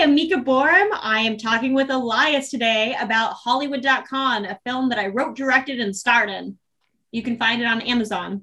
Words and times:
am 0.00 0.14
Mika 0.14 0.36
Boorem. 0.36 0.88
I 0.92 1.20
am 1.20 1.36
talking 1.36 1.74
with 1.74 1.90
Elias 1.90 2.50
today 2.50 2.94
about 3.00 3.32
Hollywood.con, 3.32 4.44
a 4.44 4.58
film 4.64 4.88
that 4.90 4.98
I 4.98 5.08
wrote, 5.08 5.36
directed, 5.36 5.80
and 5.80 5.94
starred 5.94 6.30
in. 6.30 6.56
You 7.10 7.22
can 7.22 7.36
find 7.36 7.60
it 7.60 7.64
on 7.64 7.80
Amazon. 7.80 8.42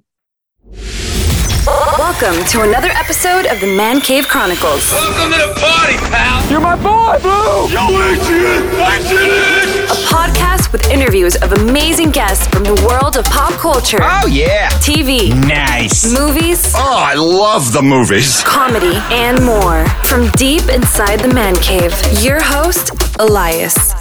Welcome 1.97 2.43
to 2.47 2.61
another 2.61 2.89
episode 2.89 3.45
of 3.45 3.61
the 3.61 3.67
Man 3.67 4.01
Cave 4.01 4.27
Chronicles. 4.27 4.91
Welcome 4.91 5.31
to 5.31 5.37
the 5.37 5.53
party, 5.57 5.95
pal. 5.95 6.51
You're 6.51 6.59
my 6.59 6.75
boy, 6.75 7.19
Blue. 7.21 7.69
Yo, 7.69 7.87
Adrian, 8.03 8.67
Adrian. 8.81 9.64
A 9.85 9.97
podcast 10.09 10.71
with 10.71 10.89
interviews 10.89 11.35
of 11.35 11.51
amazing 11.53 12.09
guests 12.11 12.47
from 12.47 12.63
the 12.63 12.73
world 12.87 13.15
of 13.17 13.25
pop 13.25 13.51
culture, 13.53 13.99
Oh 14.01 14.27
yeah. 14.27 14.69
TV, 14.79 15.29
Nice. 15.47 16.11
movies, 16.11 16.71
Oh, 16.75 16.95
I 16.97 17.13
love 17.13 17.71
the 17.71 17.81
movies. 17.81 18.41
comedy, 18.43 18.95
and 19.11 19.43
more. 19.45 19.85
From 20.05 20.29
deep 20.31 20.63
inside 20.69 21.19
the 21.19 21.27
Man 21.33 21.55
Cave, 21.57 21.93
your 22.23 22.41
host, 22.41 22.91
Elias. 23.19 23.93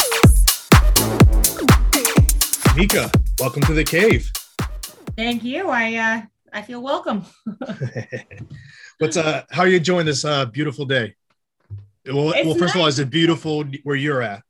Mika, 2.76 3.10
welcome 3.38 3.62
to 3.62 3.74
the 3.74 3.84
cave. 3.84 4.30
Thank 5.16 5.44
you. 5.44 5.68
I 5.68 5.94
uh, 5.96 6.22
I 6.52 6.62
feel 6.62 6.82
welcome. 6.82 7.24
What's 8.98 9.16
uh 9.16 9.42
how 9.50 9.62
are 9.62 9.68
you 9.68 9.76
enjoying 9.76 10.06
this 10.06 10.24
uh 10.24 10.46
beautiful 10.46 10.86
day? 10.86 11.14
Well, 12.06 12.32
It's 12.32 12.46
well 12.46 12.54
first 12.56 12.74
of 12.74 12.80
all, 12.80 12.86
nice. 12.86 12.94
is 12.94 12.98
it 13.00 13.10
beautiful 13.10 13.64
where 13.84 13.96
you're 13.96 14.22
at? 14.22 14.42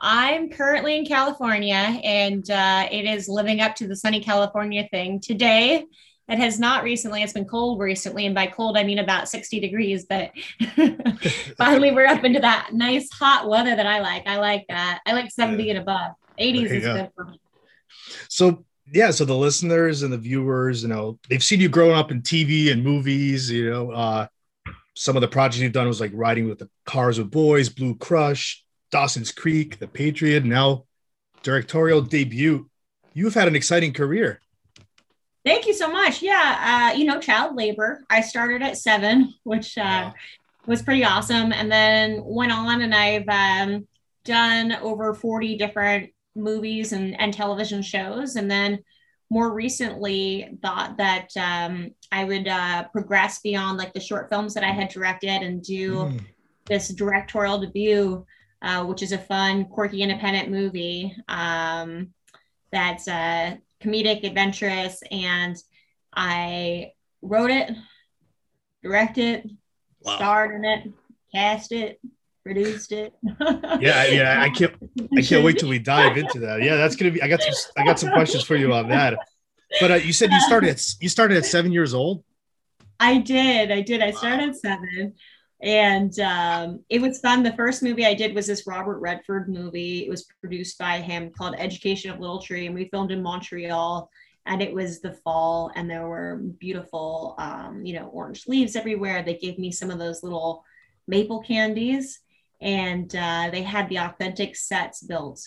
I'm 0.00 0.48
currently 0.48 0.96
in 0.96 1.04
California, 1.04 1.74
and 1.74 2.48
uh, 2.50 2.88
it 2.90 3.04
is 3.04 3.28
living 3.28 3.60
up 3.60 3.74
to 3.76 3.86
the 3.86 3.96
sunny 3.96 4.20
California 4.20 4.88
thing. 4.90 5.20
Today, 5.20 5.84
it 6.28 6.38
has 6.38 6.58
not 6.58 6.84
recently. 6.84 7.22
It's 7.22 7.32
been 7.32 7.44
cold 7.44 7.80
recently, 7.80 8.24
and 8.24 8.34
by 8.34 8.46
cold 8.46 8.78
I 8.78 8.84
mean 8.84 8.98
about 8.98 9.28
60 9.28 9.60
degrees. 9.60 10.06
But 10.06 10.30
finally, 11.58 11.90
we're 11.90 12.06
up 12.06 12.24
into 12.24 12.40
that 12.40 12.70
nice 12.72 13.10
hot 13.12 13.48
weather 13.48 13.76
that 13.76 13.86
I 13.86 14.00
like. 14.00 14.26
I 14.26 14.38
like 14.38 14.64
that. 14.68 15.00
I 15.04 15.12
like 15.12 15.30
70 15.30 15.70
and 15.70 15.78
above. 15.80 16.12
80s 16.38 16.70
is 16.70 16.84
go. 16.84 16.94
good 16.94 17.10
for 17.14 17.24
me. 17.24 17.40
So 18.28 18.64
yeah, 18.92 19.10
so 19.10 19.24
the 19.24 19.36
listeners 19.36 20.02
and 20.02 20.12
the 20.12 20.18
viewers, 20.18 20.82
you 20.82 20.88
know, 20.88 21.18
they've 21.28 21.44
seen 21.44 21.60
you 21.60 21.68
growing 21.68 21.96
up 21.96 22.10
in 22.10 22.22
TV 22.22 22.72
and 22.72 22.82
movies, 22.82 23.50
you 23.50 23.70
know, 23.70 23.90
uh 23.90 24.26
some 24.94 25.16
of 25.16 25.22
the 25.22 25.28
projects 25.28 25.58
you've 25.58 25.72
done 25.72 25.86
was 25.86 26.00
like 26.00 26.10
riding 26.14 26.48
with 26.48 26.58
the 26.58 26.68
cars 26.84 27.18
with 27.18 27.30
boys, 27.30 27.68
Blue 27.68 27.94
Crush, 27.94 28.62
Dawson's 28.90 29.32
Creek, 29.32 29.78
The 29.78 29.86
Patriot, 29.86 30.44
now 30.44 30.84
directorial 31.42 32.02
debut. 32.02 32.68
You've 33.14 33.34
had 33.34 33.48
an 33.48 33.56
exciting 33.56 33.92
career. 33.92 34.40
Thank 35.44 35.66
you 35.66 35.72
so 35.74 35.90
much. 35.90 36.22
Yeah, 36.22 36.90
uh, 36.92 36.96
you 36.98 37.04
know, 37.06 37.18
child 37.18 37.56
labor. 37.56 38.04
I 38.10 38.20
started 38.20 38.62
at 38.62 38.76
seven, 38.76 39.34
which 39.44 39.78
uh, 39.78 39.80
Wow. 39.82 40.14
was 40.66 40.82
pretty 40.82 41.04
awesome, 41.04 41.52
and 41.52 41.72
then 41.72 42.22
went 42.24 42.52
on, 42.52 42.82
and 42.82 42.94
I've 42.94 43.28
um, 43.28 43.86
done 44.24 44.72
over 44.82 45.14
forty 45.14 45.56
different 45.56 46.10
movies 46.36 46.92
and, 46.92 47.18
and 47.18 47.32
television 47.32 47.80
shows, 47.82 48.36
and 48.36 48.50
then 48.50 48.80
more 49.30 49.52
recently 49.52 50.58
thought 50.60 50.98
that 50.98 51.28
um, 51.36 51.92
I 52.12 52.24
would 52.24 52.46
uh, 52.46 52.84
progress 52.88 53.38
beyond 53.40 53.78
like 53.78 53.92
the 53.94 54.00
short 54.00 54.28
films 54.28 54.54
that 54.54 54.64
I 54.64 54.72
had 54.72 54.88
directed 54.90 55.42
and 55.42 55.62
do 55.62 55.92
Mm. 55.94 56.20
this 56.66 56.88
directorial 56.88 57.60
debut, 57.60 58.26
uh, 58.62 58.84
which 58.84 59.02
is 59.02 59.12
a 59.12 59.18
fun, 59.18 59.64
quirky, 59.66 60.02
independent 60.02 60.50
movie 60.50 61.14
um, 61.28 62.08
that's 62.72 63.08
uh, 63.08 63.56
comedic, 63.82 64.24
adventurous, 64.24 65.02
and 65.10 65.56
I 66.14 66.92
wrote 67.22 67.50
it, 67.50 67.70
directed, 68.82 69.56
Wow. 70.02 70.16
starred 70.16 70.54
in 70.54 70.64
it, 70.64 70.88
cast 71.34 71.72
it, 71.72 72.00
produced 72.42 72.92
it. 72.92 73.12
Yeah, 73.80 74.04
yeah, 74.06 74.42
I 74.42 74.50
can't 74.50 74.74
I 75.16 75.22
can't 75.22 75.44
wait 75.44 75.58
till 75.58 75.68
we 75.68 75.78
dive 75.78 76.16
into 76.16 76.40
that. 76.40 76.62
Yeah, 76.62 76.76
that's 76.76 76.96
gonna 76.96 77.10
be. 77.10 77.22
I 77.22 77.28
got 77.28 77.42
some. 77.42 77.52
I 77.78 77.84
got 77.84 77.98
some 77.98 78.10
questions 78.10 78.44
for 78.44 78.56
you 78.56 78.72
on 78.74 78.88
that. 78.88 79.18
But 79.80 79.90
uh, 79.90 79.94
you 79.94 80.12
said 80.12 80.30
you 80.32 80.40
started 80.40 80.70
at 80.70 80.82
you 81.00 81.08
started 81.08 81.36
at 81.36 81.46
seven 81.46 81.72
years 81.72 81.94
old. 81.94 82.24
I 82.98 83.18
did. 83.18 83.70
I 83.70 83.80
did. 83.80 84.02
I 84.02 84.10
started 84.10 84.50
at 84.50 84.56
seven. 84.56 85.14
And 85.62 86.18
um, 86.20 86.80
it 86.88 87.02
was 87.02 87.20
fun. 87.20 87.42
The 87.42 87.52
first 87.52 87.82
movie 87.82 88.06
I 88.06 88.14
did 88.14 88.34
was 88.34 88.46
this 88.46 88.66
Robert 88.66 88.98
Redford 88.98 89.48
movie. 89.48 90.06
It 90.06 90.08
was 90.08 90.26
produced 90.40 90.78
by 90.78 91.00
him 91.00 91.30
called 91.30 91.54
Education 91.58 92.10
of 92.10 92.18
Little 92.18 92.40
Tree, 92.40 92.66
and 92.66 92.74
we 92.74 92.88
filmed 92.88 93.10
in 93.10 93.22
Montreal. 93.22 94.10
And 94.46 94.62
it 94.62 94.72
was 94.72 95.00
the 95.00 95.12
fall, 95.12 95.70
and 95.76 95.88
there 95.88 96.08
were 96.08 96.40
beautiful, 96.58 97.34
um, 97.38 97.84
you 97.84 97.92
know, 97.92 98.06
orange 98.06 98.48
leaves 98.48 98.74
everywhere. 98.74 99.22
They 99.22 99.36
gave 99.36 99.58
me 99.58 99.70
some 99.70 99.90
of 99.90 99.98
those 99.98 100.22
little 100.22 100.64
maple 101.06 101.42
candies, 101.42 102.20
and 102.62 103.14
uh, 103.14 103.50
they 103.52 103.62
had 103.62 103.90
the 103.90 103.98
authentic 103.98 104.56
sets 104.56 105.02
built, 105.02 105.42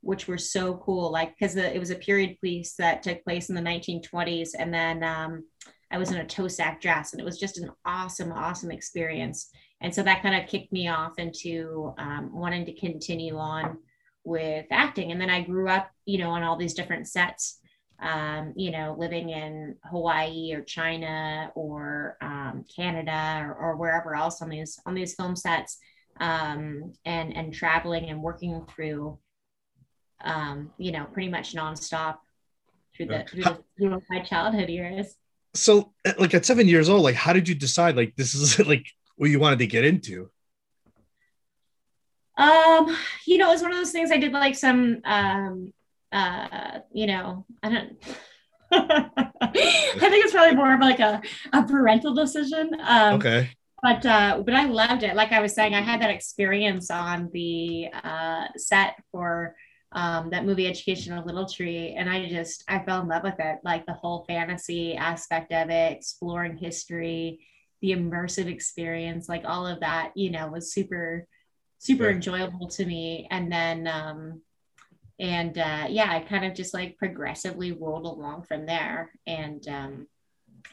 which 0.00 0.26
were 0.26 0.38
so 0.38 0.76
cool. 0.78 1.12
Like 1.12 1.36
because 1.38 1.54
it 1.56 1.78
was 1.78 1.90
a 1.90 1.96
period 1.96 2.40
piece 2.40 2.76
that 2.76 3.02
took 3.02 3.22
place 3.24 3.50
in 3.50 3.54
the 3.54 3.60
1920s, 3.60 4.50
and 4.58 4.72
then 4.72 5.04
um, 5.04 5.44
I 5.90 5.98
was 5.98 6.10
in 6.10 6.20
a 6.20 6.24
Tosac 6.24 6.80
dress, 6.80 7.12
and 7.12 7.20
it 7.20 7.24
was 7.24 7.38
just 7.38 7.58
an 7.58 7.70
awesome, 7.84 8.32
awesome 8.32 8.70
experience. 8.70 9.50
And 9.80 9.94
so 9.94 10.02
that 10.02 10.22
kind 10.22 10.40
of 10.40 10.48
kicked 10.48 10.72
me 10.72 10.88
off 10.88 11.18
into 11.18 11.94
um, 11.98 12.30
wanting 12.32 12.64
to 12.66 12.72
continue 12.72 13.36
on 13.36 13.78
with 14.24 14.66
acting. 14.70 15.10
And 15.10 15.20
then 15.20 15.30
I 15.30 15.42
grew 15.42 15.68
up, 15.68 15.90
you 16.04 16.18
know, 16.18 16.30
on 16.30 16.42
all 16.42 16.56
these 16.56 16.74
different 16.74 17.08
sets, 17.08 17.58
um, 18.00 18.52
you 18.56 18.70
know, 18.70 18.94
living 18.98 19.30
in 19.30 19.76
Hawaii 19.84 20.52
or 20.54 20.62
China 20.62 21.50
or 21.54 22.16
um, 22.20 22.64
Canada 22.74 23.42
or, 23.42 23.54
or 23.54 23.76
wherever 23.76 24.14
else 24.14 24.42
on 24.42 24.48
these 24.48 24.78
on 24.86 24.94
these 24.94 25.14
film 25.14 25.36
sets, 25.36 25.78
um, 26.20 26.92
and 27.04 27.36
and 27.36 27.52
traveling 27.52 28.10
and 28.10 28.22
working 28.22 28.64
through, 28.74 29.18
um, 30.22 30.70
you 30.78 30.92
know, 30.92 31.04
pretty 31.12 31.28
much 31.28 31.54
nonstop 31.54 32.18
through 32.94 33.06
the, 33.06 33.24
through, 33.28 33.42
the, 33.42 33.58
through 33.78 34.02
my 34.10 34.20
childhood 34.20 34.68
years. 34.68 35.14
So, 35.54 35.92
like 36.18 36.34
at 36.34 36.46
seven 36.46 36.68
years 36.68 36.88
old, 36.88 37.02
like 37.02 37.16
how 37.16 37.32
did 37.32 37.48
you 37.48 37.54
decide 37.54 37.96
like 37.96 38.14
this 38.16 38.34
is 38.34 38.58
like 38.66 38.86
what 39.16 39.30
you 39.30 39.40
wanted 39.40 39.58
to 39.60 39.66
get 39.66 39.84
into? 39.84 40.30
Um, 42.36 42.96
you 43.26 43.38
know, 43.38 43.48
it 43.48 43.52
was 43.52 43.62
one 43.62 43.72
of 43.72 43.76
those 43.78 43.92
things 43.92 44.10
I 44.10 44.16
did 44.16 44.32
like 44.32 44.54
some 44.56 45.00
um 45.04 45.72
uh, 46.12 46.80
you 46.92 47.06
know, 47.06 47.46
I 47.62 47.68
don't 47.70 47.96
I 48.72 49.98
think 49.98 50.24
it's 50.24 50.32
probably 50.32 50.56
more 50.56 50.74
of 50.74 50.80
like 50.80 51.00
a, 51.00 51.20
a 51.52 51.62
parental 51.64 52.14
decision. 52.14 52.70
Um 52.80 53.14
Okay. 53.16 53.50
but 53.82 54.04
uh 54.06 54.42
but 54.44 54.54
I 54.54 54.66
loved 54.66 55.02
it. 55.02 55.16
Like 55.16 55.32
I 55.32 55.40
was 55.40 55.54
saying, 55.54 55.74
I 55.74 55.80
had 55.82 56.00
that 56.02 56.10
experience 56.10 56.90
on 56.90 57.30
the 57.32 57.88
uh 58.04 58.46
set 58.56 58.94
for 59.12 59.54
um 59.92 60.30
that 60.30 60.44
movie 60.44 60.66
Education 60.68 61.12
of 61.16 61.26
Little 61.26 61.46
Tree 61.46 61.94
and 61.98 62.08
I 62.08 62.28
just 62.28 62.64
I 62.68 62.78
fell 62.80 63.00
in 63.02 63.08
love 63.08 63.24
with 63.24 63.38
it. 63.40 63.58
Like 63.64 63.86
the 63.86 63.92
whole 63.94 64.24
fantasy 64.28 64.96
aspect 64.96 65.52
of 65.52 65.70
it, 65.70 65.92
exploring 65.92 66.56
history, 66.56 67.40
the 67.80 67.92
immersive 67.92 68.46
experience, 68.46 69.28
like 69.28 69.42
all 69.44 69.66
of 69.66 69.80
that, 69.80 70.12
you 70.16 70.30
know, 70.30 70.48
was 70.48 70.72
super 70.72 71.26
super 71.78 72.08
Yeah. 72.08 72.10
enjoyable 72.10 72.68
to 72.68 72.86
me. 72.86 73.26
And 73.30 73.50
then 73.50 73.86
um 73.88 74.42
and 75.18 75.56
uh 75.58 75.86
yeah, 75.88 76.10
I 76.10 76.20
kind 76.20 76.44
of 76.44 76.54
just 76.54 76.74
like 76.74 76.96
progressively 76.98 77.72
rolled 77.72 78.06
along 78.06 78.44
from 78.44 78.66
there. 78.66 79.12
And 79.26 79.66
um 79.68 80.06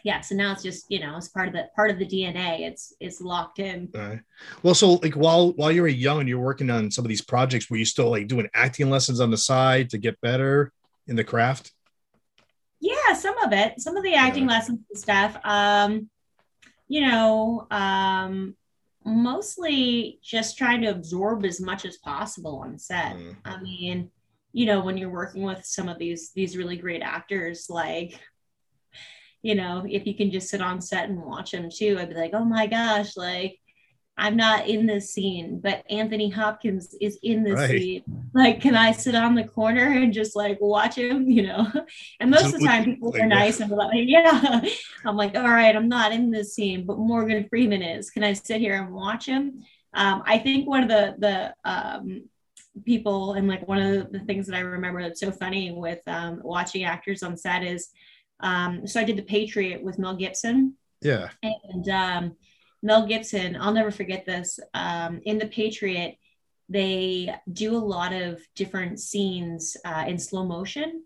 yeah, 0.04 0.22
so 0.22 0.36
now 0.36 0.52
it's 0.52 0.64
just, 0.64 0.86
you 0.90 1.00
know, 1.00 1.16
it's 1.18 1.28
part 1.30 1.48
of 1.48 1.54
the 1.54 1.68
part 1.76 1.90
of 1.92 2.00
the 2.00 2.06
DNA. 2.06 2.62
It's 2.62 2.94
it's 3.00 3.22
locked 3.22 3.60
in. 3.60 3.90
right. 3.94 4.20
Well, 4.64 4.76
so 4.76 4.94
like 4.94 5.14
while 5.16 5.52
while 5.54 5.72
you 5.72 5.82
were 5.82 5.88
young 5.88 6.20
and 6.22 6.30
you're 6.30 6.40
working 6.40 6.70
on 6.70 6.92
some 6.92 7.06
of 7.06 7.10
these 7.10 7.22
projects, 7.22 7.70
were 7.70 7.78
you 7.78 7.86
still 7.86 8.10
like 8.10 8.28
doing 8.28 8.48
acting 8.54 8.90
lessons 8.90 9.20
on 9.20 9.32
the 9.32 9.38
side 9.38 9.90
to 9.92 9.98
get 9.98 10.20
better 10.22 10.72
in 11.08 11.16
the 11.16 11.24
craft? 11.24 11.72
Yeah, 12.80 13.14
some 13.14 13.38
of 13.40 13.52
it, 13.54 13.80
some 13.82 13.98
of 13.98 14.04
the 14.04 14.14
acting 14.14 14.44
Yeah. 14.44 14.50
lessons 14.50 14.80
and 14.90 15.00
stuff. 15.00 15.38
Um, 15.44 16.10
you 16.88 17.02
know, 17.02 17.68
um, 17.72 18.56
mostly 19.04 20.20
just 20.22 20.58
trying 20.58 20.82
to 20.82 20.88
absorb 20.88 21.46
as 21.46 21.60
much 21.60 21.86
as 21.86 21.98
possible 21.98 22.58
on 22.64 22.78
set. 22.78 23.16
Mm. 23.16 23.36
I 23.46 23.62
mean, 23.62 24.12
you 24.54 24.66
know, 24.66 24.82
when 24.84 24.98
you're 24.98 25.10
working 25.10 25.44
with 25.44 25.66
some 25.66 25.90
of 25.90 25.98
these 25.98 26.32
these 26.34 26.56
really 26.58 26.78
great 26.78 27.02
actors, 27.02 27.68
like, 27.70 28.20
you 29.42 29.56
know, 29.56 29.86
if 29.88 30.06
you 30.06 30.16
can 30.16 30.32
just 30.32 30.50
sit 30.50 30.62
on 30.62 30.82
set 30.82 31.10
and 31.10 31.22
watch 31.22 31.52
them 31.52 31.70
too, 31.74 31.98
I'd 32.00 32.10
be 32.10 32.16
like, 32.16 32.32
oh 32.34 32.46
my 32.46 32.68
gosh, 32.68 33.16
like 33.16 33.60
I'm 34.18 34.36
not 34.36 34.68
in 34.68 34.88
this 34.88 35.14
scene, 35.14 35.60
but 35.62 35.84
Anthony 35.90 36.30
Hopkins 36.30 36.96
is 37.00 37.20
in 37.22 37.44
this 37.44 37.54
Right. 37.54 37.70
scene. 37.70 38.04
Like, 38.34 38.62
can 38.62 38.76
I 38.76 38.92
sit 38.92 39.14
on 39.16 39.36
the 39.36 39.44
corner 39.44 39.92
and 39.92 40.12
just 40.12 40.36
like 40.36 40.58
watch 40.60 40.96
him, 40.98 41.30
you 41.30 41.44
know? 41.44 41.68
And 42.20 42.32
most 42.32 42.54
of 42.54 42.60
the 42.60 42.68
time 42.68 42.84
people 42.86 43.16
are 43.16 43.28
nice 43.28 43.60
and 43.60 43.70
like, 43.72 43.92
yeah. 43.94 44.62
I'm 45.06 45.16
like, 45.16 45.36
all 45.36 45.44
right, 45.44 45.76
I'm 45.76 45.88
not 45.88 46.14
in 46.14 46.32
this 46.32 46.56
scene, 46.56 46.86
but 46.86 46.98
Morgan 46.98 47.48
Freeman 47.48 47.84
is. 47.84 48.10
Can 48.10 48.24
I 48.24 48.34
sit 48.34 48.60
here 48.60 48.76
and 48.82 48.92
watch 48.94 49.28
him? 49.28 49.64
Um, 49.94 50.24
I 50.26 50.40
think 50.40 50.68
one 50.68 50.84
of 50.84 50.90
the 50.90 51.16
the 51.20 51.70
um, 51.70 52.24
people 52.86 53.34
and 53.34 53.48
like 53.48 53.68
one 53.68 53.82
of 53.82 54.12
the 54.12 54.20
things 54.20 54.48
that 54.48 54.56
I 54.56 54.60
remember 54.60 55.02
that's 55.02 55.20
so 55.20 55.32
funny 55.32 55.72
with 55.72 56.00
um, 56.08 56.42
watching 56.44 56.84
actors 56.84 57.24
on 57.24 57.38
set 57.38 57.64
is 57.64 57.90
um, 58.40 58.86
so 58.88 59.00
I 59.00 59.04
did 59.04 59.18
The 59.18 59.24
Patriot 59.24 59.84
with 59.84 60.00
Mel 60.00 60.16
Gibson 60.16 60.76
Yeah. 61.02 61.30
and 61.44 61.90
um, 61.90 62.36
Mel 62.84 63.08
Gibson, 63.08 63.56
I'll 63.60 63.74
never 63.74 63.92
forget 63.92 64.26
this. 64.26 64.60
Um, 64.74 65.22
in 65.26 65.38
The 65.40 65.48
Patriot, 65.48 66.18
they 66.70 67.34
do 67.52 67.76
a 67.76 67.80
lot 67.96 68.14
of 68.14 68.42
different 68.56 69.00
scenes 69.00 69.76
uh, 69.86 70.06
in 70.08 70.20
slow 70.20 70.46
motion 70.46 71.04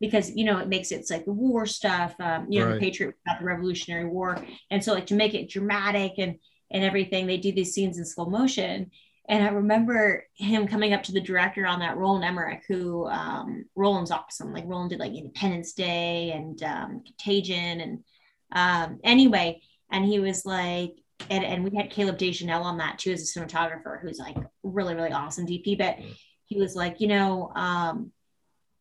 because 0.00 0.30
you 0.34 0.44
know 0.44 0.58
it 0.58 0.68
makes 0.68 0.92
it, 0.92 0.96
it's 1.00 1.10
like 1.10 1.24
the 1.26 1.32
war 1.32 1.66
stuff. 1.66 2.14
Um, 2.20 2.46
you 2.50 2.60
know, 2.60 2.66
Right. 2.68 2.74
the 2.74 2.86
Patriot 2.86 3.14
about 3.26 3.40
the 3.40 3.44
Revolutionary 3.44 4.06
War, 4.06 4.42
and 4.70 4.82
so 4.82 4.94
like 4.94 5.06
to 5.06 5.14
make 5.14 5.34
it 5.34 5.50
dramatic 5.50 6.12
and 6.18 6.36
and 6.70 6.84
everything, 6.84 7.26
they 7.26 7.36
do 7.36 7.50
these 7.52 7.74
scenes 7.74 7.98
in 7.98 8.04
slow 8.06 8.26
motion. 8.26 8.90
And 9.30 9.44
I 9.44 9.50
remember 9.50 10.24
him 10.34 10.66
coming 10.66 10.92
up 10.92 11.04
to 11.04 11.12
the 11.12 11.20
director 11.20 11.64
on 11.64 11.78
that, 11.78 11.96
Roland 11.96 12.24
Emmerich, 12.24 12.64
who 12.66 13.06
um, 13.06 13.64
Roland's 13.76 14.10
awesome. 14.10 14.52
Like 14.52 14.64
Roland 14.66 14.90
did 14.90 14.98
like 14.98 15.12
Independence 15.12 15.72
Day 15.72 16.32
and 16.32 16.60
um, 16.64 17.04
Contagion, 17.06 17.80
and 17.80 18.04
um, 18.50 18.98
anyway, 19.04 19.62
and 19.92 20.04
he 20.04 20.18
was 20.18 20.44
like, 20.44 20.94
and, 21.30 21.44
and 21.44 21.62
we 21.62 21.76
had 21.76 21.90
Caleb 21.90 22.18
Deschanel 22.18 22.64
on 22.64 22.78
that 22.78 22.98
too 22.98 23.12
as 23.12 23.22
a 23.22 23.38
cinematographer, 23.38 24.02
who's 24.02 24.18
like 24.18 24.36
really 24.64 24.96
really 24.96 25.12
awesome 25.12 25.46
DP. 25.46 25.78
But 25.78 25.98
he 26.46 26.58
was 26.58 26.74
like, 26.74 27.00
you 27.00 27.06
know, 27.06 27.52
um, 27.54 28.10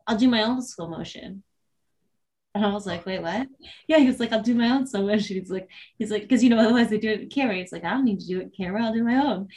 I'll 0.07 0.17
do 0.17 0.29
my 0.29 0.41
own 0.41 0.63
slow 0.63 0.89
motion. 0.89 1.43
And 2.55 2.65
I 2.65 2.73
was 2.73 2.87
like, 2.87 3.05
wait, 3.05 3.21
what? 3.21 3.47
Yeah, 3.87 3.99
he 3.99 4.07
was 4.07 4.19
like, 4.19 4.33
I'll 4.33 4.41
do 4.41 4.55
my 4.55 4.71
own 4.71 4.87
slow 4.87 5.05
motion. 5.05 5.37
He's 5.37 5.51
like, 5.51 5.69
he's 5.99 6.09
like, 6.09 6.23
because 6.23 6.43
you 6.43 6.49
know, 6.49 6.57
otherwise 6.57 6.89
they 6.89 6.97
do 6.97 7.11
it 7.11 7.21
in 7.21 7.29
camera. 7.29 7.53
He's 7.53 7.71
like, 7.71 7.83
I 7.83 7.91
don't 7.91 8.05
need 8.05 8.21
to 8.21 8.25
do 8.25 8.39
it 8.39 8.45
in 8.45 8.49
camera, 8.49 8.83
I'll 8.83 8.93
do 8.93 9.03
my 9.03 9.23
own. 9.23 9.49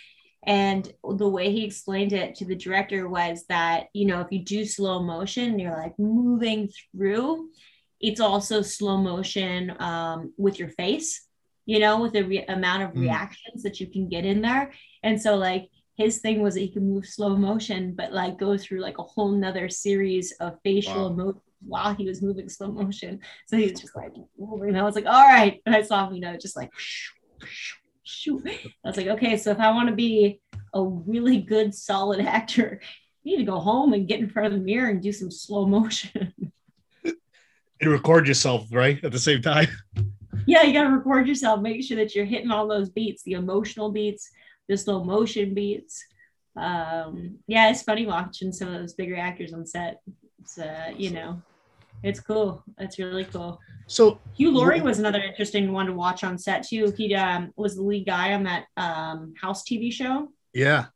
And 0.44 0.92
the 1.04 1.28
way 1.28 1.52
he 1.52 1.64
explained 1.64 2.12
it 2.12 2.34
to 2.36 2.44
the 2.44 2.56
director 2.56 3.08
was 3.08 3.44
that, 3.48 3.86
you 3.92 4.06
know, 4.06 4.20
if 4.20 4.28
you 4.30 4.44
do 4.44 4.64
slow 4.64 5.00
motion, 5.02 5.58
you're 5.58 5.76
like 5.76 5.96
moving 5.98 6.68
through, 6.68 7.50
it's 8.00 8.20
also 8.20 8.62
slow 8.62 8.96
motion 8.98 9.76
um, 9.80 10.32
with 10.36 10.58
your 10.58 10.70
face, 10.70 11.28
you 11.66 11.78
know, 11.78 12.00
with 12.00 12.12
the 12.12 12.22
re- 12.24 12.44
amount 12.46 12.82
of 12.82 12.90
Mm. 12.90 13.02
reactions 13.02 13.62
that 13.62 13.78
you 13.78 13.86
can 13.86 14.08
get 14.08 14.24
in 14.24 14.42
there. 14.42 14.72
And 15.04 15.20
so, 15.20 15.36
like, 15.36 15.68
his 15.96 16.18
thing 16.18 16.40
was 16.42 16.54
that 16.54 16.60
he 16.60 16.72
could 16.72 16.82
move 16.82 17.06
slow 17.06 17.36
motion, 17.36 17.94
but 17.94 18.12
like 18.12 18.38
go 18.38 18.56
through 18.56 18.80
like 18.80 18.98
a 18.98 19.02
whole 19.02 19.30
nother 19.30 19.68
series 19.68 20.32
of 20.40 20.58
facial 20.64 21.10
Wow. 21.10 21.12
emotions 21.12 21.42
while 21.60 21.94
he 21.94 22.06
was 22.06 22.22
moving 22.22 22.48
slow 22.48 22.72
motion. 22.72 23.20
So 23.46 23.56
he 23.56 23.70
was 23.70 23.80
just 23.80 23.94
like 23.94 24.10
moving. 24.38 24.70
And 24.70 24.78
I 24.78 24.82
was 24.82 24.94
like, 24.96 25.06
all 25.06 25.12
right. 25.12 25.60
And 25.66 25.76
I 25.76 25.82
saw 25.82 26.08
him, 26.08 26.14
you 26.14 26.20
know, 26.22 26.36
just 26.36 26.56
like 26.56 26.70
shoot. 28.04 28.42
I 28.46 28.88
was 28.88 28.96
like, 28.96 29.08
okay, 29.08 29.36
so 29.36 29.50
if 29.50 29.58
I 29.58 29.70
want 29.72 29.88
to 29.88 29.94
be 29.94 30.40
a 30.74 30.82
really 30.82 31.38
good, 31.38 31.74
solid 31.74 32.20
actor, 32.26 32.80
you 33.22 33.36
need 33.36 33.44
to 33.44 33.50
go 33.50 33.58
home 33.58 33.92
and 33.92 34.08
get 34.08 34.20
in 34.20 34.28
front 34.28 34.52
of 34.52 34.58
the 34.58 34.64
mirror 34.64 34.90
and 34.90 35.02
do 35.02 35.12
some 35.12 35.30
slow 35.30 35.66
motion. 35.66 36.32
And 37.04 37.90
record 37.90 38.28
yourself, 38.28 38.66
right? 38.70 39.02
At 39.04 39.10
the 39.10 39.18
same 39.18 39.42
time. 39.42 39.66
yeah, 40.46 40.62
you 40.62 40.72
got 40.72 40.84
to 40.84 40.90
record 40.90 41.26
yourself. 41.26 41.60
Make 41.60 41.82
sure 41.82 41.96
that 41.96 42.14
you're 42.14 42.24
hitting 42.24 42.52
all 42.52 42.68
those 42.68 42.90
beats, 42.90 43.24
the 43.24 43.32
emotional 43.32 43.90
beats, 43.90 44.30
the 44.68 44.76
slow 44.76 45.02
motion 45.02 45.52
beats. 45.52 46.04
Um, 46.56 47.38
yeah, 47.48 47.70
it's 47.70 47.82
funny 47.82 48.06
watching 48.06 48.52
some 48.52 48.68
of 48.68 48.74
those 48.74 48.94
bigger 48.94 49.16
actors 49.16 49.52
on 49.52 49.66
set. 49.66 50.00
It's, 50.40 50.58
uh, 50.58 50.92
you 50.96 51.10
know, 51.10 51.42
it's 52.02 52.20
cool. 52.20 52.64
It's 52.78 52.98
really 52.98 53.24
cool. 53.24 53.60
So 53.86 54.18
Hugh 54.36 54.50
Laurie 54.50 54.80
was 54.80 54.98
another 54.98 55.20
interesting 55.20 55.72
one 55.72 55.86
to 55.86 55.92
watch 55.92 56.24
on 56.24 56.38
set 56.38 56.66
too. 56.66 56.92
He 56.96 57.14
um, 57.14 57.52
was 57.56 57.76
the 57.76 57.82
lead 57.82 58.06
guy 58.06 58.34
on 58.34 58.44
that 58.44 58.64
um, 58.76 59.34
House 59.40 59.62
TV 59.64 59.92
show. 59.92 60.28
yeah. 60.52 60.86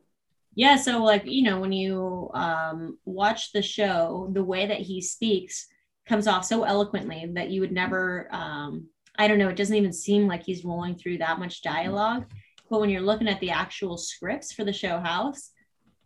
Yeah, 0.59 0.77
so 0.77 1.05
like 1.05 1.27
you 1.27 1.43
know 1.43 1.61
when 1.61 1.73
you 1.73 2.31
um, 2.33 2.99
watch 3.05 3.53
the 3.53 3.61
show, 3.61 4.31
the 4.33 4.43
way 4.43 4.67
that 4.67 4.81
he 4.81 5.03
speaks 5.03 5.67
comes 6.09 6.27
off 6.27 6.47
so 6.47 6.63
eloquently 6.63 7.31
that 7.35 7.51
you 7.51 7.61
would 7.61 7.73
never. 7.73 8.27
Um, 8.31 8.89
I 9.19 9.29
don't 9.29 9.39
know. 9.39 9.51
It 9.51 9.57
doesn't 9.57 9.77
even 9.77 9.93
seem 9.93 10.27
like 10.27 10.45
he's 10.45 10.65
rolling 10.65 10.97
through 10.97 11.19
that 11.19 11.39
much 11.39 11.61
dialogue. 11.61 12.25
But 12.71 12.81
when 12.81 12.89
you're 12.89 13.03
looking 13.03 13.29
at 13.29 13.39
the 13.41 13.51
actual 13.51 13.99
scripts 13.99 14.53
for 14.53 14.65
the 14.65 14.73
show 14.73 14.99
House, 14.99 15.51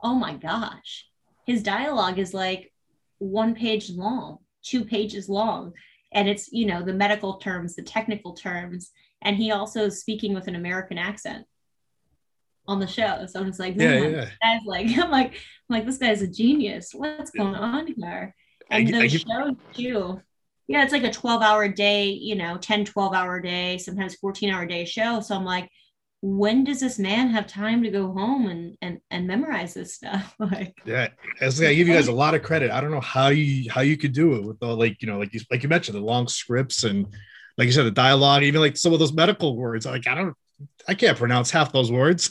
oh 0.03 0.14
my 0.14 0.35
gosh, 0.35 1.06
his 1.46 1.62
dialogue 1.62 2.19
is 2.19 2.35
like 2.35 2.73
one 3.19 3.55
page 3.55 3.91
long, 3.91 4.38
two 4.62 4.84
pages 4.84 5.28
long, 5.28 5.72
and 6.12 6.28
it's 6.28 6.52
you 6.52 6.66
know 6.66 6.82
the 6.82 6.92
medical 6.92 7.34
terms, 7.38 7.74
the 7.76 7.82
technical 7.82 8.32
terms, 8.34 8.90
and 9.22 9.36
he 9.36 9.50
also 9.52 9.84
is 9.86 10.00
speaking 10.00 10.34
with 10.34 10.48
an 10.48 10.56
American 10.56 10.98
accent 10.98 11.46
on 12.66 12.78
the 12.78 12.86
show. 12.86 13.26
So 13.26 13.42
it's 13.44 13.58
like, 13.58 13.74
Yeah, 13.76 13.94
yeah. 14.00 14.30
guy's 14.42 14.60
like, 14.66 14.86
I'm 14.98 15.10
like, 15.10 15.32
I'm 15.32 15.76
like, 15.76 15.86
this 15.86 15.98
guy's 15.98 16.22
a 16.22 16.28
genius. 16.28 16.92
What's 16.94 17.30
going 17.30 17.54
on 17.54 17.86
here? 17.88 18.34
And 18.70 18.86
gi- 18.86 18.94
I 18.94 18.98
those 19.00 19.12
give- 19.12 19.20
shows 19.22 19.54
too. 19.74 20.20
Yeah, 20.68 20.84
it's 20.84 20.92
like 20.92 21.02
a 21.02 21.10
12 21.10 21.42
hour 21.42 21.66
day, 21.66 22.10
you 22.10 22.36
know, 22.36 22.56
10, 22.58 22.84
12 22.84 23.12
hour 23.12 23.40
day, 23.40 23.76
sometimes 23.78 24.14
14 24.16 24.50
hour 24.50 24.66
day 24.66 24.84
show. 24.84 25.20
So 25.20 25.34
I'm 25.34 25.44
like, 25.44 25.68
when 26.22 26.64
does 26.64 26.81
this 26.81 26.99
man 26.99 27.31
have 27.31 27.46
time 27.46 27.82
to 27.82 27.90
go 27.90 28.12
home 28.12 28.46
and 28.46 28.76
and, 28.82 29.00
and 29.11 29.26
memorize 29.26 29.75
this 29.75 29.94
stuff? 29.94 30.34
Like, 30.38 30.75
Yeah, 30.84 31.08
like, 31.40 31.61
I 31.61 31.75
give 31.75 31.88
you 31.88 31.94
guys 31.94 32.08
a 32.08 32.12
lot 32.25 32.34
of 32.34 32.43
credit. 32.43 32.70
I 32.70 32.81
don't 32.81 32.90
know 32.90 33.00
how 33.00 33.28
you 33.28 33.70
how 33.70 33.81
you 33.81 33.96
could 33.96 34.12
do 34.12 34.34
it 34.34 34.44
with 34.44 34.62
all 34.62 34.76
like 34.76 35.00
you 35.00 35.08
know 35.08 35.19
like 35.19 35.32
you 35.32 35.40
like 35.50 35.62
you 35.62 35.69
mentioned 35.69 35.96
the 35.96 36.02
long 36.02 36.28
scripts 36.28 36.84
and 36.84 37.06
like 37.56 37.67
you 37.67 37.72
said 37.72 37.84
the 37.84 37.90
dialogue, 37.90 38.43
even 38.43 38.61
like 38.61 38.76
some 38.76 38.93
of 38.93 38.99
those 38.99 39.12
medical 39.12 39.56
words. 39.56 39.87
Like 39.87 40.06
I 40.06 40.14
don't, 40.14 40.34
I 40.88 40.94
can't 40.94 41.19
pronounce 41.19 41.50
half 41.50 41.72
those 41.72 41.93
words. 41.93 42.31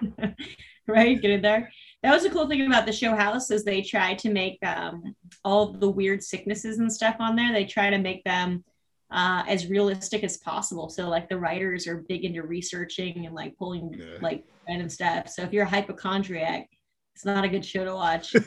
right? 0.86 1.20
Get 1.20 1.30
in 1.30 1.42
there. 1.42 1.70
That 2.02 2.14
was 2.14 2.24
a 2.24 2.30
cool 2.30 2.48
thing 2.48 2.66
about 2.66 2.86
the 2.86 2.92
show 2.92 3.16
house 3.16 3.50
is 3.50 3.64
they 3.64 3.82
try 3.82 4.14
to 4.14 4.30
make 4.30 4.58
um, 4.64 5.14
all 5.44 5.72
the 5.72 5.90
weird 5.90 6.22
sicknesses 6.22 6.78
and 6.78 6.92
stuff 6.92 7.16
on 7.18 7.36
there. 7.36 7.52
They 7.52 7.64
try 7.64 7.90
to 7.90 7.98
make 7.98 8.22
them 8.24 8.64
uh, 9.10 9.44
as 9.46 9.68
realistic 9.68 10.24
as 10.24 10.36
possible. 10.38 10.88
So 10.88 11.08
like 11.08 11.28
the 11.28 11.38
writers 11.38 11.86
are 11.86 12.04
big 12.08 12.24
into 12.24 12.42
researching 12.42 13.26
and 13.26 13.34
like 13.34 13.56
pulling 13.56 13.94
Yeah. 13.98 14.18
like 14.20 14.44
random 14.68 14.88
stuff. 14.88 15.28
So 15.28 15.42
if 15.42 15.52
you're 15.52 15.64
a 15.64 15.68
hypochondriac, 15.68 16.68
it's 17.14 17.24
not 17.24 17.44
a 17.44 17.48
good 17.48 17.64
show 17.64 17.84
to 17.84 17.94
watch. 17.94 18.34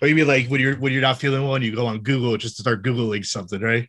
or 0.00 0.08
you 0.08 0.14
mean 0.14 0.26
like 0.26 0.46
when 0.48 0.60
you're 0.60 0.76
when 0.76 0.92
you're 0.92 1.02
not 1.02 1.18
feeling 1.18 1.42
well, 1.42 1.54
and 1.56 1.64
you 1.64 1.74
go 1.74 1.86
on 1.86 1.98
Google 2.00 2.36
just 2.36 2.56
to 2.56 2.62
start 2.62 2.84
googling 2.84 3.24
something, 3.24 3.60
right? 3.60 3.88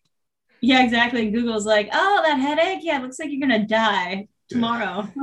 yeah, 0.61 0.83
exactly. 0.83 1.29
Google's 1.29 1.65
like, 1.65 1.89
oh, 1.91 2.21
that 2.25 2.39
headache. 2.39 2.79
Yeah, 2.81 2.99
it 2.99 3.03
looks 3.03 3.19
like 3.19 3.29
you're 3.31 3.41
gonna 3.47 3.67
die 3.67 4.27
tomorrow. 4.49 5.07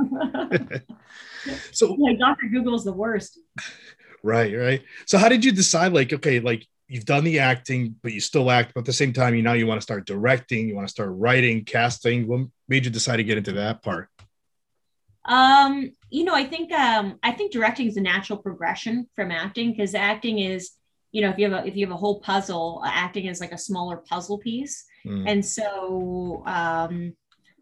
So 1.71 1.93
like 1.93 2.19
Dr. 2.19 2.47
Google's 2.51 2.83
the 2.83 2.93
worst. 2.93 3.39
right, 4.23 4.55
right. 4.55 4.81
So 5.07 5.17
how 5.17 5.27
did 5.27 5.43
you 5.43 5.51
decide? 5.51 5.91
Like, 5.93 6.13
okay, 6.13 6.39
like 6.39 6.67
you've 6.91 7.05
done 7.05 7.23
the 7.23 7.39
acting, 7.39 7.95
but 8.03 8.11
you 8.11 8.19
still 8.19 8.51
act, 8.51 8.73
but 8.73 8.81
at 8.81 8.85
the 8.85 8.91
same 8.93 9.13
time, 9.13 9.33
you 9.33 9.41
now 9.41 9.53
you 9.53 9.65
want 9.65 9.79
to 9.79 9.83
start 9.83 10.05
directing, 10.05 10.67
you 10.67 10.75
want 10.75 10.85
to 10.87 10.91
start 10.91 11.11
writing, 11.13 11.63
casting. 11.63 12.27
What 12.27 12.47
made 12.67 12.83
you 12.83 12.91
decide 12.91 13.17
to 13.17 13.23
get 13.23 13.37
into 13.37 13.53
that 13.53 13.81
part? 13.81 14.09
Um, 15.23 15.93
you 16.09 16.25
know, 16.25 16.35
I 16.35 16.43
think 16.43 16.73
um, 16.73 17.17
I 17.23 17.31
think 17.31 17.53
directing 17.53 17.87
is 17.87 17.95
a 17.95 18.01
natural 18.01 18.39
progression 18.39 19.07
from 19.15 19.31
acting 19.31 19.71
because 19.71 19.95
acting 19.95 20.39
is, 20.39 20.71
you 21.13 21.21
know, 21.21 21.29
if 21.29 21.37
you 21.37 21.49
have 21.49 21.63
a 21.63 21.67
if 21.67 21.77
you 21.77 21.85
have 21.85 21.93
a 21.93 21.97
whole 21.97 22.19
puzzle, 22.19 22.81
uh, 22.83 22.89
acting 22.91 23.25
is 23.25 23.39
like 23.39 23.53
a 23.53 23.57
smaller 23.57 23.97
puzzle 23.97 24.37
piece, 24.37 24.85
Mm. 25.03 25.23
and 25.27 25.43
so 25.43 26.43
um, 26.45 27.13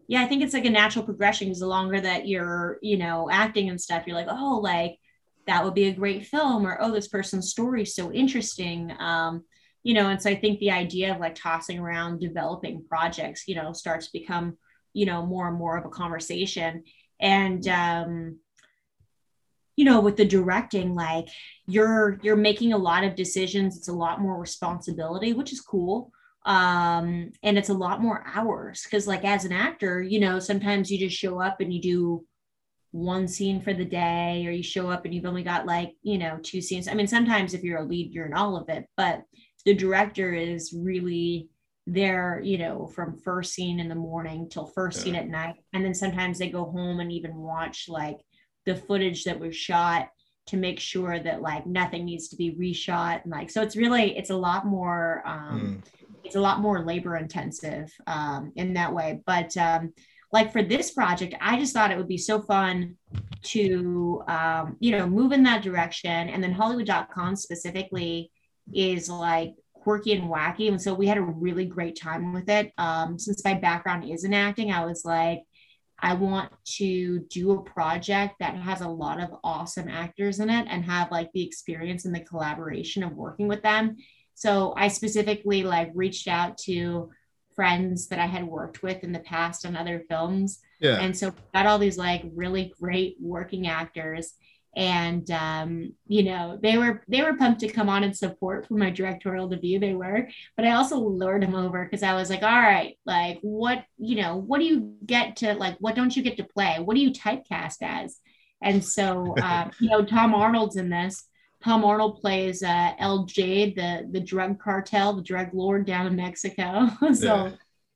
yeah, 0.08 0.22
I 0.22 0.26
think 0.26 0.42
it's 0.42 0.52
like 0.52 0.66
a 0.66 0.70
natural 0.70 1.04
progression 1.04 1.46
because 1.46 1.60
the 1.60 1.66
longer 1.66 2.00
that 2.00 2.26
you're, 2.26 2.78
you 2.82 2.98
know, 2.98 3.30
acting 3.30 3.70
and 3.70 3.80
stuff, 3.80 4.02
you're 4.06 4.16
like, 4.16 4.26
oh, 4.28 4.58
like 4.62 4.98
that 5.46 5.64
would 5.64 5.74
be 5.74 5.88
a 5.88 5.92
great 5.94 6.26
film, 6.26 6.66
or 6.66 6.78
oh, 6.80 6.92
this 6.92 7.08
person's 7.08 7.50
story 7.50 7.82
is 7.82 7.94
so 7.94 8.12
interesting. 8.12 8.92
Um, 8.98 9.44
you 9.82 9.94
know, 9.94 10.10
and 10.10 10.20
so 10.20 10.30
I 10.30 10.34
think 10.36 10.60
the 10.60 10.70
idea 10.70 11.14
of 11.14 11.20
like 11.20 11.34
tossing 11.34 11.78
around 11.78 12.20
developing 12.20 12.84
projects, 12.88 13.44
you 13.48 13.54
know, 13.54 13.72
starts 13.72 14.06
to 14.06 14.18
become, 14.18 14.58
you 14.92 15.06
know, 15.06 15.24
more 15.24 15.48
and 15.48 15.56
more 15.56 15.76
of 15.76 15.86
a 15.86 15.90
conversation. 15.90 16.84
And 17.20 17.66
um 17.68 18.38
you 19.76 19.84
know 19.86 20.00
with 20.00 20.16
the 20.16 20.26
directing 20.26 20.94
like 20.94 21.28
you're 21.66 22.18
you're 22.22 22.36
making 22.36 22.72
a 22.72 22.78
lot 22.78 23.04
of 23.04 23.14
decisions. 23.14 23.76
It's 23.76 23.88
a 23.88 23.94
lot 23.94 24.20
more 24.20 24.38
responsibility 24.38 25.32
which 25.32 25.52
is 25.52 25.60
cool. 25.60 26.12
Um 26.44 27.32
and 27.42 27.56
it's 27.56 27.68
a 27.68 27.74
lot 27.74 28.02
more 28.02 28.24
hours 28.34 28.82
because 28.84 29.06
like 29.06 29.24
as 29.24 29.44
an 29.44 29.52
actor 29.52 30.02
you 30.02 30.20
know 30.20 30.38
sometimes 30.38 30.90
you 30.90 30.98
just 30.98 31.16
show 31.16 31.40
up 31.40 31.60
and 31.60 31.72
you 31.72 31.80
do 31.80 32.26
one 32.92 33.28
scene 33.28 33.60
for 33.60 33.72
the 33.72 33.84
day 33.84 34.44
or 34.46 34.50
you 34.50 34.62
show 34.62 34.90
up 34.90 35.04
and 35.04 35.14
you've 35.14 35.26
only 35.26 35.42
got 35.42 35.66
like 35.66 35.92
you 36.02 36.18
know 36.18 36.38
two 36.42 36.60
scenes. 36.60 36.88
I 36.88 36.94
mean 36.94 37.06
sometimes 37.06 37.54
if 37.54 37.62
you're 37.62 37.80
a 37.80 37.84
lead 37.84 38.12
you're 38.12 38.26
in 38.26 38.34
all 38.34 38.56
of 38.56 38.68
it 38.68 38.86
but 38.96 39.22
the 39.64 39.74
director 39.74 40.32
is 40.32 40.74
really 40.76 41.48
there 41.86 42.40
you 42.44 42.58
know 42.58 42.86
from 42.86 43.18
first 43.18 43.52
scene 43.52 43.80
in 43.80 43.88
the 43.88 43.94
morning 43.94 44.48
till 44.48 44.66
first 44.66 45.00
scene 45.00 45.14
at 45.14 45.28
night. 45.28 45.56
And 45.72 45.84
then 45.84 45.94
sometimes 45.94 46.38
they 46.38 46.50
go 46.50 46.64
home 46.64 47.00
and 47.00 47.12
even 47.12 47.36
watch 47.36 47.86
like 47.88 48.18
the 48.66 48.76
footage 48.76 49.24
that 49.24 49.38
was 49.38 49.56
shot 49.56 50.08
to 50.46 50.56
make 50.56 50.80
sure 50.80 51.18
that 51.20 51.42
like 51.42 51.66
nothing 51.66 52.04
needs 52.04 52.28
to 52.28 52.36
be 52.36 52.56
reshot 52.56 53.22
and 53.22 53.30
like 53.30 53.50
so 53.50 53.62
it's 53.62 53.76
really 53.76 54.16
it's 54.16 54.30
a 54.30 54.36
lot 54.36 54.66
more 54.66 55.22
um 55.24 55.82
it's 56.24 56.34
a 56.34 56.40
lot 56.40 56.60
more 56.60 56.84
labor 56.84 57.16
intensive 57.16 57.92
um 58.06 58.52
in 58.56 58.74
that 58.74 58.92
way. 58.92 59.20
But 59.26 59.56
um 59.56 59.92
like 60.32 60.52
for 60.52 60.62
this 60.62 60.92
project 60.92 61.34
i 61.40 61.58
just 61.58 61.72
thought 61.72 61.90
it 61.90 61.96
would 61.96 62.08
be 62.08 62.18
so 62.18 62.40
fun 62.40 62.96
to 63.42 64.22
um 64.28 64.76
you 64.80 64.96
know 64.96 65.06
move 65.06 65.32
in 65.32 65.42
that 65.44 65.62
direction. 65.62 66.28
And 66.28 66.42
then 66.42 66.52
hollywood.con 66.52 67.36
specifically 67.36 68.30
is 68.72 69.08
like 69.08 69.54
quirky 69.72 70.12
and 70.12 70.30
wacky. 70.30 70.68
And 70.68 70.80
so 70.80 70.92
we 70.92 71.06
had 71.06 71.18
a 71.18 71.22
really 71.22 71.64
great 71.64 71.98
time 71.98 72.32
with 72.32 72.48
it. 72.48 72.72
Um 72.78 73.18
since 73.18 73.44
my 73.44 73.54
background 73.54 74.08
is 74.10 74.24
in 74.24 74.34
acting 74.34 74.72
i 74.72 74.84
was 74.84 75.04
like 75.04 75.40
I 76.02 76.14
want 76.14 76.50
to 76.76 77.18
do 77.28 77.50
a 77.52 77.62
project 77.62 78.36
that 78.40 78.56
has 78.56 78.80
a 78.80 78.88
lot 78.88 79.20
of 79.20 79.36
awesome 79.44 79.86
actors 79.86 80.40
in 80.40 80.48
it 80.48 80.66
and 80.70 80.82
have 80.82 81.10
like 81.10 81.30
the 81.34 81.44
experience 81.44 82.06
and 82.06 82.14
the 82.14 82.20
collaboration 82.20 83.02
of 83.02 83.12
working 83.12 83.48
with 83.48 83.60
them. 83.60 83.98
So 84.34 84.72
I 84.78 84.88
specifically 84.88 85.62
like 85.62 85.90
reached 85.94 86.26
out 86.26 86.56
to 86.60 87.10
friends 87.60 88.08
that 88.08 88.18
I 88.18 88.24
had 88.24 88.44
worked 88.46 88.82
with 88.82 89.04
in 89.04 89.12
the 89.12 89.18
past 89.18 89.66
on 89.66 89.76
other 89.76 90.02
films. 90.08 90.60
Yeah. 90.80 90.98
And 90.98 91.14
so 91.14 91.34
got 91.52 91.66
all 91.66 91.78
these 91.78 91.98
like 91.98 92.22
really 92.34 92.72
great 92.80 93.16
working 93.20 93.66
actors. 93.66 94.32
And 94.74 95.30
um, 95.30 95.92
you 96.06 96.22
know 96.22 96.58
they 96.62 96.78
were 96.78 97.02
they 97.06 97.20
were 97.20 97.36
pumped 97.36 97.60
to 97.60 97.68
come 97.68 97.90
on 97.90 98.02
and 98.02 98.16
support 98.16 98.66
for 98.66 98.78
my 98.78 98.88
directorial 98.88 99.46
debut. 99.46 99.78
They 99.78 99.92
were 99.94 100.28
but 100.56 100.64
i 100.64 100.70
also 100.70 100.96
lured 100.96 101.42
them 101.42 101.56
over 101.56 101.84
because 101.84 102.04
i 102.04 102.14
was 102.14 102.30
like 102.30 102.44
all 102.44 102.62
right 102.74 102.96
like 103.04 103.38
what 103.42 103.84
you 103.98 104.14
know 104.14 104.36
what 104.36 104.60
do 104.60 104.64
you 104.64 104.94
get 105.04 105.36
to 105.38 105.54
like 105.54 105.76
what 105.80 105.96
don't 105.96 106.16
you 106.16 106.22
get 106.22 106.38
to 106.38 106.44
play? 106.44 106.78
What 106.78 106.94
do 106.94 107.02
you 107.02 107.10
typecast 107.10 107.78
as? 107.82 108.20
And 108.62 108.82
so 108.82 109.34
uh, 109.36 109.68
you 109.80 109.90
know 109.90 110.02
tom 110.02 110.34
arnold's 110.34 110.76
in 110.76 110.88
this 110.88 111.24
tom 111.62 111.84
arnold 111.84 112.20
plays 112.20 112.62
uh, 112.62 112.92
jade 113.26 113.76
the 113.76 114.08
the 114.12 114.20
drug 114.20 114.58
cartel 114.58 115.12
the 115.14 115.22
drug 115.22 115.48
lord 115.52 115.86
down 115.86 116.06
in 116.06 116.16
mexico 116.16 116.88
so 117.12 117.46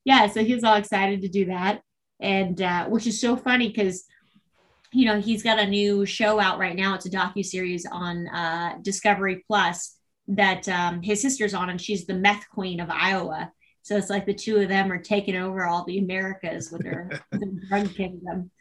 yeah. 0.04 0.23
yeah 0.23 0.26
so 0.26 0.44
he's 0.44 0.64
all 0.64 0.76
excited 0.76 1.23
to 1.23 1.28
do 1.28 1.47
that 1.47 1.80
and 2.21 2.62
uh, 2.62 2.87
which 2.87 3.06
is 3.06 3.21
so 3.21 3.37
funny 3.37 3.68
because 3.68 4.04
you 4.94 5.06
know, 5.06 5.21
he's 5.21 5.42
got 5.42 5.59
a 5.59 5.66
new 5.66 6.06
show 6.06 6.38
out 6.38 6.59
right 6.59 6.76
now. 6.76 6.94
It's 6.94 7.06
a 7.06 7.11
docu 7.11 7.44
series 7.44 7.85
on 7.85 8.28
uh, 8.28 8.78
Discovery 8.80 9.42
Plus 9.47 9.97
that 10.28 10.68
um, 10.68 11.02
his 11.02 11.21
sister's 11.21 11.52
on, 11.52 11.68
and 11.68 11.80
she's 11.80 12.06
the 12.06 12.14
meth 12.14 12.49
queen 12.49 12.78
of 12.78 12.88
Iowa. 12.90 13.52
So 13.83 13.97
it's 13.97 14.09
like 14.09 14.25
the 14.25 14.33
two 14.33 14.59
of 14.59 14.68
them 14.68 14.92
are 14.92 15.02
taking 15.02 15.37
over 15.37 15.66
all 15.66 15.85
the 15.85 15.99
Americas 15.99 16.71
with 16.71 16.85
their 16.85 17.11
drug 17.68 17.92
kingdom. 17.94 18.52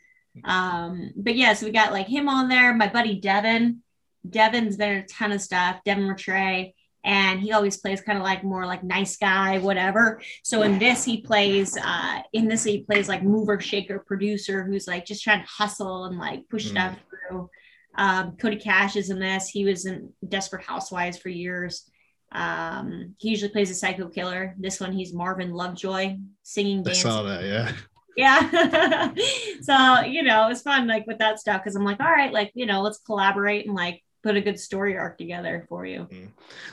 Um, 0.43 1.11
but 1.15 1.35
yeah, 1.35 1.53
so 1.53 1.67
we 1.67 1.71
got 1.71 1.93
like 1.93 2.07
him 2.07 2.27
on 2.27 2.49
there. 2.49 2.73
My 2.73 2.87
buddy 2.87 3.19
Devin. 3.19 3.83
Devin's 4.29 4.77
been 4.77 4.91
in 4.91 5.03
a 5.03 5.07
ton 5.07 5.31
of 5.31 5.41
stuff. 5.41 5.79
Devin 5.85 6.05
Ratray 6.05 6.73
and 7.03 7.39
he 7.41 7.51
always 7.51 7.77
plays 7.77 8.01
kind 8.01 8.17
of 8.17 8.23
like 8.23 8.43
more 8.43 8.65
like 8.65 8.83
nice 8.83 9.17
guy 9.17 9.57
whatever 9.59 10.21
so 10.43 10.61
in 10.61 10.79
this 10.79 11.03
he 11.03 11.21
plays 11.21 11.77
uh 11.77 12.19
in 12.31 12.47
this 12.47 12.63
he 12.63 12.81
plays 12.83 13.09
like 13.09 13.23
mover 13.23 13.59
shaker 13.59 13.99
producer 13.99 14.63
who's 14.63 14.87
like 14.87 15.05
just 15.05 15.23
trying 15.23 15.41
to 15.41 15.47
hustle 15.47 16.05
and 16.05 16.17
like 16.17 16.47
push 16.49 16.67
mm. 16.67 16.71
stuff 16.71 16.97
through 17.09 17.49
um 17.97 18.35
cody 18.37 18.57
kasch 18.57 18.95
is 18.95 19.09
in 19.09 19.19
this 19.19 19.49
he 19.49 19.65
was 19.65 19.85
in 19.85 20.11
desperate 20.27 20.63
housewives 20.63 21.17
for 21.17 21.29
years 21.29 21.89
um 22.31 23.13
he 23.19 23.29
usually 23.29 23.51
plays 23.51 23.69
a 23.69 23.75
psycho 23.75 24.07
killer 24.07 24.55
this 24.57 24.79
one 24.79 24.91
he's 24.91 25.13
marvin 25.13 25.51
lovejoy 25.51 26.15
singing 26.41 26.83
dancing. 26.83 27.07
i 27.07 27.13
saw 27.13 27.23
that 27.23 27.43
yeah 27.43 27.71
yeah 28.15 29.13
so 29.61 30.05
you 30.05 30.23
know 30.23 30.47
it's 30.49 30.61
fun 30.61 30.87
like 30.87 31.05
with 31.05 31.19
that 31.19 31.39
stuff 31.39 31.61
because 31.61 31.75
i'm 31.75 31.85
like 31.85 31.99
all 31.99 32.09
right 32.09 32.33
like 32.33 32.51
you 32.55 32.65
know 32.65 32.81
let's 32.81 32.99
collaborate 32.99 33.67
and 33.67 33.75
like 33.75 34.01
put 34.23 34.35
a 34.37 34.41
good 34.41 34.59
story 34.59 34.97
arc 34.97 35.17
together 35.17 35.65
for 35.69 35.85
you. 35.85 36.07
Mm-hmm. 36.11 36.25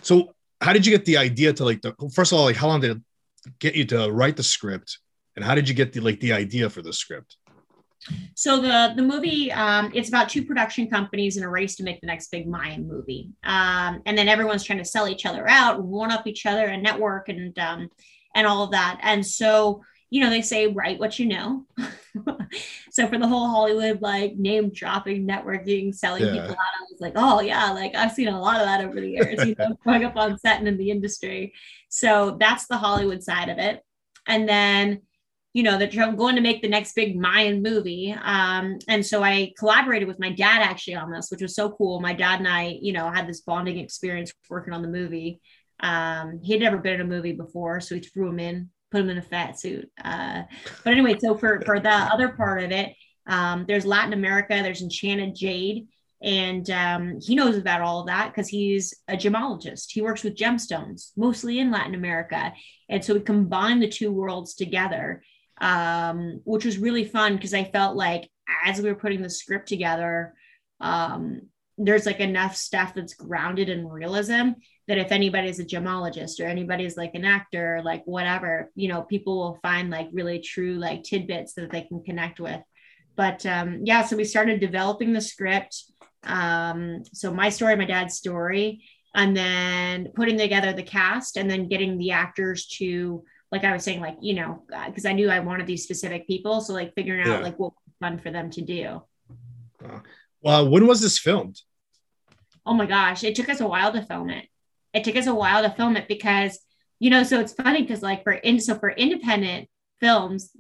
So, 0.03 0.35
how 0.61 0.73
did 0.73 0.87
you 0.87 0.93
get 0.93 1.05
the 1.05 1.17
idea 1.17 1.53
to 1.53 1.65
like 1.65 1.83
the 1.83 1.95
first 2.15 2.33
of 2.33 2.39
all, 2.39 2.45
like 2.45 2.57
how 2.57 2.69
long 2.69 2.81
did 2.81 2.97
it 2.97 3.03
get 3.59 3.75
you 3.75 3.85
to 3.87 4.11
write 4.11 4.37
the 4.37 4.43
script, 4.43 4.99
and 5.37 5.45
how 5.45 5.55
did 5.55 5.69
you 5.69 5.75
get 5.75 5.93
the 5.93 6.01
like 6.01 6.21
the 6.21 6.33
idea 6.33 6.71
for 6.71 6.83
the 6.83 6.93
script? 6.93 7.37
So 8.35 8.61
the 8.61 8.95
the 8.97 9.03
movie 9.03 9.53
um, 9.53 9.91
it's 9.95 10.09
about 10.09 10.29
two 10.29 10.45
production 10.45 10.89
companies 10.89 11.37
in 11.37 11.43
a 11.43 11.51
race 11.51 11.77
to 11.77 11.83
make 11.83 12.01
the 12.01 12.07
next 12.07 12.31
big 12.31 12.47
Mayan 12.49 12.87
movie, 12.87 13.31
um, 13.45 14.01
and 14.07 14.17
then 14.17 14.29
everyone's 14.29 14.65
trying 14.65 14.79
to 14.79 14.85
sell 14.85 15.09
each 15.09 15.27
other 15.27 15.49
out, 15.49 15.83
one 15.83 16.11
up 16.11 16.27
each 16.27 16.47
other, 16.47 16.67
and 16.67 16.83
network 16.83 17.29
and 17.29 17.59
um, 17.59 17.91
and 18.35 18.47
all 18.47 18.63
of 18.63 18.71
that. 18.71 19.01
And 19.03 19.27
so 19.27 19.83
you 20.11 20.21
know, 20.21 20.29
they 20.29 20.43
say 20.43 20.67
write 20.67 20.99
what 20.99 21.19
you 21.19 21.27
know. 21.27 21.65
so 22.91 23.07
for 23.07 23.17
the 23.17 23.29
whole 23.29 23.49
Hollywood 23.49 24.03
like 24.03 24.35
name 24.35 24.71
dropping, 24.71 25.27
networking, 25.27 25.95
selling 25.95 26.25
yeah. 26.25 26.33
people 26.33 26.51
out, 26.51 26.57
I 26.57 26.87
was 26.91 27.01
like, 27.01 27.13
oh 27.15 27.41
yeah, 27.41 27.71
like 27.71 27.95
I've 27.95 28.13
seen 28.13 28.29
a 28.29 28.41
lot 28.41 28.61
of 28.61 28.67
that 28.67 28.85
over 28.85 29.01
the 29.01 29.11
years, 29.11 29.47
you 29.47 29.55
know, 29.57 29.77
growing 29.85 30.05
up 30.05 30.17
on 30.17 30.37
set 30.39 30.59
and 30.59 30.67
in 30.67 30.77
the 30.77 30.91
industry. 30.91 31.55
So 31.89 32.37
that's 32.41 32.67
the 32.67 32.77
Hollywood 32.77 33.23
side 33.23 33.49
of 33.49 33.59
it. 33.59 33.83
And 34.27 34.49
then, 34.49 35.03
you 35.53 35.63
know, 35.63 35.79
that 35.79 35.97
I'm 35.97 36.17
going 36.17 36.35
to 36.35 36.43
make 36.43 36.61
the 36.61 36.69
next 36.69 36.95
big 36.95 37.17
Mayan 37.17 37.63
movie. 37.63 38.13
Um, 38.21 38.79
and 38.89 39.07
so 39.07 39.23
I 39.23 39.53
collaborated 39.59 40.09
with 40.09 40.21
my 40.21 40.31
dad 40.31 40.63
actually 40.63 40.97
on 40.97 41.11
this, 41.13 41.31
which 41.31 41.43
was 41.43 41.55
so 41.55 41.71
cool. 41.71 42.01
My 42.01 42.15
dad 42.15 42.41
and 42.41 42.49
I, 42.49 42.79
you 42.81 42.93
know, 42.93 43.11
had 43.11 43.29
this 43.29 43.41
bonding 43.43 43.79
experience 43.79 44.33
working 44.49 44.75
on 44.75 44.83
the 44.83 44.89
movie. 44.89 45.41
Um, 45.81 46.41
he 46.43 46.53
had 46.53 46.63
never 46.63 46.79
been 46.79 46.95
in 46.95 47.01
a 47.01 47.05
movie 47.05 47.33
before, 47.33 47.81
so 47.81 47.95
he 47.95 48.01
threw 48.01 48.29
him 48.29 48.41
in 48.41 48.71
put 48.91 49.01
him 49.01 49.11
in 49.11 49.19
a 49.19 49.23
fat 49.23 49.59
suit. 49.59 49.91
Uh, 50.03 50.43
but 50.85 50.93
anyway, 50.93 51.19
so 51.19 51.37
for 51.37 51.61
for 51.63 51.81
the 51.81 51.91
other 51.91 52.31
part 52.31 52.63
of 52.63 52.71
it, 52.73 52.95
um, 53.27 53.65
there's 53.67 53.87
Latin 53.87 54.13
America, 54.13 54.61
there's 54.63 54.83
Enchanted 54.83 55.35
Jade, 55.35 55.89
and 56.23 56.69
um, 56.71 57.21
he 57.21 57.35
knows 57.35 57.57
about 57.57 57.81
all 57.81 58.01
of 58.01 58.07
that 58.07 58.29
because 58.29 58.49
he's 58.49 58.95
a 59.09 59.17
gemologist. 59.17 59.87
He 59.91 60.03
works 60.03 60.23
with 60.23 60.37
gemstones, 60.37 61.11
mostly 61.17 61.59
in 61.59 61.71
Latin 61.71 61.95
America, 61.95 62.53
and 62.89 63.05
so 63.05 63.15
we 63.15 63.21
combined 63.21 63.83
the 63.83 63.89
two 63.89 64.13
worlds 64.13 64.55
together, 64.55 65.23
um, 65.61 66.41
which 66.45 66.65
was 66.65 66.79
really 66.79 67.05
fun 67.05 67.37
because 67.37 67.55
I 67.55 67.65
felt 67.65 67.97
like 67.97 68.29
as 68.65 68.81
we 68.81 68.89
were 68.89 68.99
putting 68.99 69.23
the 69.23 69.31
script 69.31 69.69
together. 69.69 70.35
Um, 70.81 71.43
there's 71.83 72.05
like 72.05 72.21
enough 72.21 72.57
stuff 72.57 72.93
that's 72.95 73.15
grounded 73.15 73.71
in 73.71 73.89
realism 73.89 74.51
that 74.91 74.99
if 74.99 75.13
anybody's 75.13 75.61
a 75.61 75.65
gemologist 75.65 76.41
or 76.41 76.49
anybody's 76.49 76.97
like 76.97 77.15
an 77.15 77.25
actor, 77.25 77.81
like 77.85 78.03
whatever, 78.07 78.73
you 78.75 78.89
know, 78.89 79.03
people 79.03 79.39
will 79.39 79.59
find 79.63 79.89
like 79.89 80.09
really 80.13 80.41
true 80.41 80.75
like 80.75 81.05
tidbits 81.05 81.53
that 81.53 81.71
they 81.71 81.83
can 81.83 82.03
connect 82.03 82.41
with. 82.41 82.61
But 83.15 83.47
um, 83.47 83.83
yeah, 83.85 84.05
so 84.05 84.17
we 84.17 84.25
started 84.25 84.59
developing 84.59 85.13
the 85.13 85.21
script. 85.21 85.85
Um, 86.25 87.05
so 87.13 87.33
my 87.33 87.51
story, 87.51 87.77
my 87.77 87.85
dad's 87.85 88.17
story, 88.17 88.83
and 89.15 89.37
then 89.37 90.09
putting 90.17 90.37
together 90.37 90.73
the 90.73 90.83
cast 90.83 91.37
and 91.37 91.49
then 91.49 91.69
getting 91.69 91.97
the 91.97 92.11
actors 92.11 92.67
to 92.79 93.23
like 93.53 93.63
I 93.63 93.73
was 93.73 93.85
saying, 93.85 94.01
like, 94.01 94.17
you 94.21 94.35
know, 94.35 94.65
because 94.87 95.07
I 95.07 95.13
knew 95.13 95.31
I 95.31 95.39
wanted 95.39 95.69
these 95.69 95.85
specific 95.85 96.27
people. 96.27 96.61
So 96.63 96.73
like 96.73 96.97
figuring 96.97 97.21
out 97.21 97.39
yeah. 97.39 97.39
like 97.39 97.61
what 97.61 97.75
was 97.75 97.95
fun 98.01 98.19
for 98.19 98.33
them 98.33 98.51
to 98.51 98.61
do. 98.61 99.03
Uh, 99.85 100.01
well, 100.43 100.69
when 100.69 100.89
was 100.89 101.01
this 101.01 101.17
filmed? 101.17 101.61
Oh 102.67 102.75
my 102.75 102.87
gosh, 102.87 103.23
it 103.23 103.37
took 103.37 103.49
us 103.49 103.61
a 103.61 103.69
while 103.69 103.93
to 103.93 104.03
film 104.03 104.31
it 104.31 104.47
it 104.93 105.05
took 105.05 105.17
us 105.17 105.27
a 105.27 105.35
while 105.35 105.63
to 105.63 105.71
film 105.71 105.97
it 105.97 106.09
because 106.09 106.59
you 106.99 107.11
know 107.11 107.23
so 107.23 107.41
it's 107.41 107.53
funny 107.53 107.83
because 107.83 108.03
like 108.03 108.23
for 108.23 108.33
in 108.33 108.61
so 108.61 108.79
for 108.79 108.91
independent 108.91 109.69
films 110.01 110.51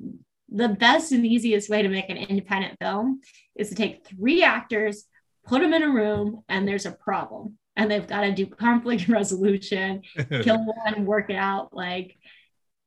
the 0.49 0.68
best 0.68 1.12
and 1.12 1.25
easiest 1.25 1.70
way 1.70 1.82
to 1.82 1.88
make 1.88 2.10
an 2.10 2.16
independent 2.16 2.76
film 2.80 3.20
is 3.54 3.68
to 3.68 3.75
take 3.75 4.06
three 4.06 4.42
actors 4.42 5.06
put 5.50 5.60
them 5.62 5.75
in 5.75 5.82
a 5.82 5.90
room 5.90 6.42
and 6.49 6.66
there's 6.66 6.87
a 6.87 6.92
problem. 6.92 7.58
And 7.76 7.90
they've 7.90 8.06
got 8.06 8.22
to 8.22 8.32
do 8.32 8.46
conflict 8.66 9.08
resolution 9.08 10.02
kill 10.42 10.64
one 10.64 11.06
work 11.06 11.30
it 11.30 11.37
out 11.37 11.75
like 11.75 12.16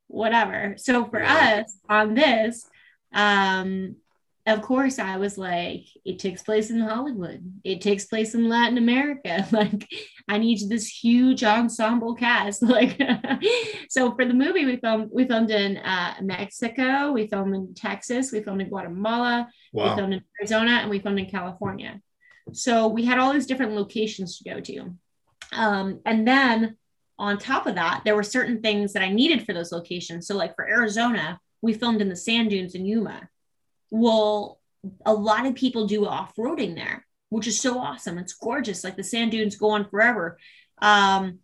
whatever. 0.07 0.75
So 0.77 1.05
for 1.05 1.23
us 1.23 1.77
on 1.89 2.13
this 2.13 2.65
um 3.13 3.97
of 4.45 4.61
course 4.61 4.99
I 4.99 5.17
was 5.17 5.37
like, 5.37 5.85
it 6.03 6.19
takes 6.19 6.43
place 6.43 6.69
in 6.69 6.81
Hollywood. 6.81 7.61
It 7.63 7.79
takes 7.79 8.05
place 8.05 8.35
in 8.35 8.49
Latin 8.49 8.77
America. 8.77 9.47
Like 9.53 9.87
I 10.27 10.37
need 10.39 10.67
this 10.67 10.87
huge 10.87 11.43
ensemble 11.43 12.15
cast. 12.15 12.61
Like 12.73 12.99
so 13.89 14.13
for 14.15 14.25
the 14.25 14.33
movie 14.33 14.65
we 14.65 14.77
filmed 14.77 15.09
we 15.13 15.25
filmed 15.25 15.51
in 15.51 15.77
uh, 15.77 16.15
Mexico, 16.21 17.11
we 17.11 17.27
filmed 17.27 17.55
in 17.55 17.73
Texas, 17.73 18.31
we 18.31 18.41
filmed 18.41 18.61
in 18.61 18.69
Guatemala, 18.69 19.47
wow. 19.71 19.89
we 19.89 19.95
filmed 19.95 20.13
in 20.13 20.23
Arizona, 20.39 20.71
and 20.71 20.89
we 20.89 20.99
filmed 20.99 21.19
in 21.19 21.29
California. 21.29 22.01
So 22.51 22.87
we 22.87 23.05
had 23.05 23.19
all 23.19 23.31
these 23.31 23.45
different 23.45 23.73
locations 23.73 24.39
to 24.39 24.49
go 24.49 24.59
to. 24.59 24.93
Um, 25.53 26.01
and 26.05 26.27
then 26.27 26.77
on 27.17 27.37
top 27.37 27.67
of 27.67 27.75
that, 27.75 28.01
there 28.03 28.15
were 28.15 28.23
certain 28.23 28.61
things 28.61 28.93
that 28.93 29.03
I 29.03 29.09
needed 29.09 29.45
for 29.45 29.53
those 29.53 29.71
locations. 29.71 30.27
So 30.27 30.35
like 30.35 30.55
for 30.55 30.67
Arizona, 30.67 31.39
we 31.61 31.73
filmed 31.73 32.01
in 32.01 32.09
the 32.09 32.15
sand 32.15 32.49
dunes 32.49 32.75
in 32.75 32.85
Yuma 32.85 33.29
well, 33.93 34.59
a 35.05 35.13
lot 35.13 35.45
of 35.45 35.53
people 35.53 35.85
do 35.85 36.07
off 36.07 36.35
roading 36.35 36.73
there, 36.73 37.05
which 37.29 37.45
is 37.45 37.61
so 37.61 37.77
awesome. 37.77 38.17
It's 38.17 38.33
gorgeous. 38.33 38.83
Like 38.83 38.95
the 38.95 39.03
sand 39.03 39.29
dunes 39.29 39.55
go 39.55 39.69
on 39.69 39.87
forever. 39.87 40.39
Um, 40.81 41.39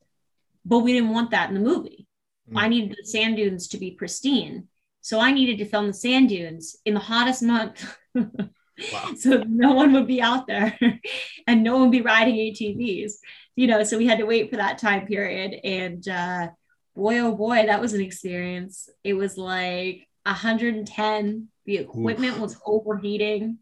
but 0.66 0.80
we 0.80 0.94
didn't 0.94 1.12
want 1.12 1.30
that 1.30 1.50
in 1.50 1.54
the 1.54 1.62
movie. 1.62 2.08
Mm. 2.52 2.60
I 2.60 2.68
needed 2.68 2.98
the 3.00 3.08
sand 3.08 3.36
dunes 3.36 3.68
to 3.70 3.78
be 3.78 3.92
pristine. 3.92 4.68
So 5.02 5.20
I 5.20 5.32
needed 5.32 5.60
to 5.60 5.66
film 5.70 5.86
the 5.86 5.94
sand 5.94 6.30
dunes 6.30 6.76
in 6.86 6.96
the 6.96 7.00
hottest 7.00 7.44
month. 7.44 7.96
wow. 8.16 8.26
So 9.18 9.44
no 9.46 9.74
one 9.74 9.94
would 9.94 10.08
be 10.08 10.22
out 10.22 10.48
there 10.48 10.80
and 11.48 11.64
no 11.64 11.74
one 11.74 11.82
would 11.84 11.92
be 11.92 12.02
riding 12.02 12.36
ATVs, 12.36 13.12
you 13.56 13.68
know. 13.68 13.84
So 13.84 13.98
we 13.98 14.08
had 14.08 14.20
to 14.20 14.26
wait 14.26 14.50
for 14.50 14.56
that 14.56 14.80
time 14.80 15.06
period. 15.06 15.60
And 15.64 16.08
uh, 16.08 16.48
boy, 16.96 17.20
oh 17.20 17.36
boy, 17.36 17.66
that 17.68 17.82
was 17.82 17.94
an 17.94 18.02
experience. 18.02 18.90
It 19.04 19.14
was 19.14 19.38
like 19.38 20.09
110 20.24 21.48
the 21.66 21.78
equipment 21.78 22.36
Oof. 22.36 22.42
was 22.42 22.62
overheating. 22.66 23.60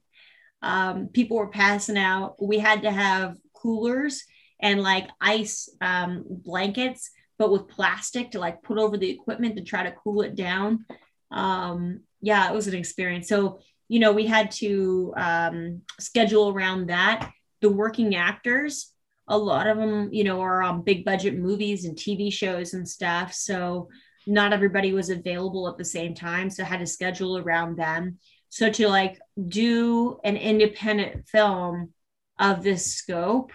Um, 0.61 1.09
people 1.09 1.37
were 1.37 1.49
passing 1.49 1.97
out. 1.97 2.35
We 2.41 2.57
had 2.57 2.83
to 2.83 2.91
have 2.91 3.35
coolers 3.53 4.23
and 4.61 4.81
like 4.81 5.09
ice 5.19 5.69
um, 5.81 6.23
blankets, 6.27 7.11
but 7.37 7.51
with 7.51 7.67
plastic 7.67 8.31
to 8.31 8.39
like 8.39 8.63
put 8.63 8.77
over 8.77 8.97
the 8.97 9.09
equipment 9.09 9.57
to 9.57 9.63
try 9.63 9.83
to 9.83 9.95
cool 10.03 10.21
it 10.21 10.35
down. 10.35 10.85
Um, 11.31 12.01
yeah, 12.21 12.49
it 12.49 12.55
was 12.55 12.67
an 12.67 12.75
experience. 12.75 13.27
So 13.27 13.59
you 13.89 13.99
know, 13.99 14.11
we 14.11 14.25
had 14.25 14.51
to 14.51 15.13
um, 15.15 15.81
schedule 15.99 16.49
around 16.49 16.87
that. 16.87 17.31
The 17.61 17.69
working 17.69 18.15
actors, 18.15 18.91
a 19.27 19.37
lot 19.37 19.67
of 19.67 19.77
them, 19.77 20.09
you 20.11 20.23
know, 20.23 20.41
are 20.41 20.61
on 20.61 20.83
big 20.83 21.05
budget 21.05 21.37
movies 21.37 21.85
and 21.85 21.95
TV 21.95 22.31
shows 22.31 22.73
and 22.73 22.87
stuff. 22.87 23.33
So 23.33 23.89
not 24.27 24.53
everybody 24.53 24.93
was 24.93 25.09
available 25.09 25.67
at 25.67 25.77
the 25.77 25.85
same 25.85 26.13
time. 26.13 26.49
So 26.49 26.63
I 26.63 26.67
had 26.67 26.79
to 26.79 26.85
schedule 26.85 27.37
around 27.37 27.77
them. 27.77 28.19
So 28.49 28.69
to 28.69 28.87
like 28.87 29.19
do 29.47 30.19
an 30.23 30.37
independent 30.37 31.27
film 31.27 31.93
of 32.39 32.63
this 32.63 32.93
scope, 32.93 33.51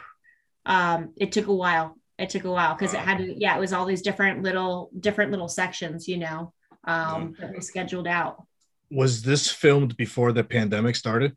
um, 0.66 1.12
it 1.16 1.32
took 1.32 1.46
a 1.46 1.54
while. 1.54 1.96
It 2.18 2.30
took 2.30 2.44
a 2.44 2.50
while 2.50 2.74
because 2.74 2.94
it 2.94 3.00
had 3.00 3.18
to, 3.18 3.34
yeah, 3.38 3.56
it 3.56 3.60
was 3.60 3.72
all 3.72 3.84
these 3.84 4.02
different 4.02 4.42
little, 4.42 4.90
different 4.98 5.30
little 5.30 5.48
sections, 5.48 6.06
you 6.06 6.18
know, 6.18 6.52
um, 6.84 7.34
that 7.40 7.52
we 7.52 7.60
scheduled 7.60 8.06
out. 8.06 8.44
Was 8.90 9.22
this 9.22 9.50
filmed 9.50 9.96
before 9.96 10.32
the 10.32 10.44
pandemic 10.44 10.96
started? 10.96 11.36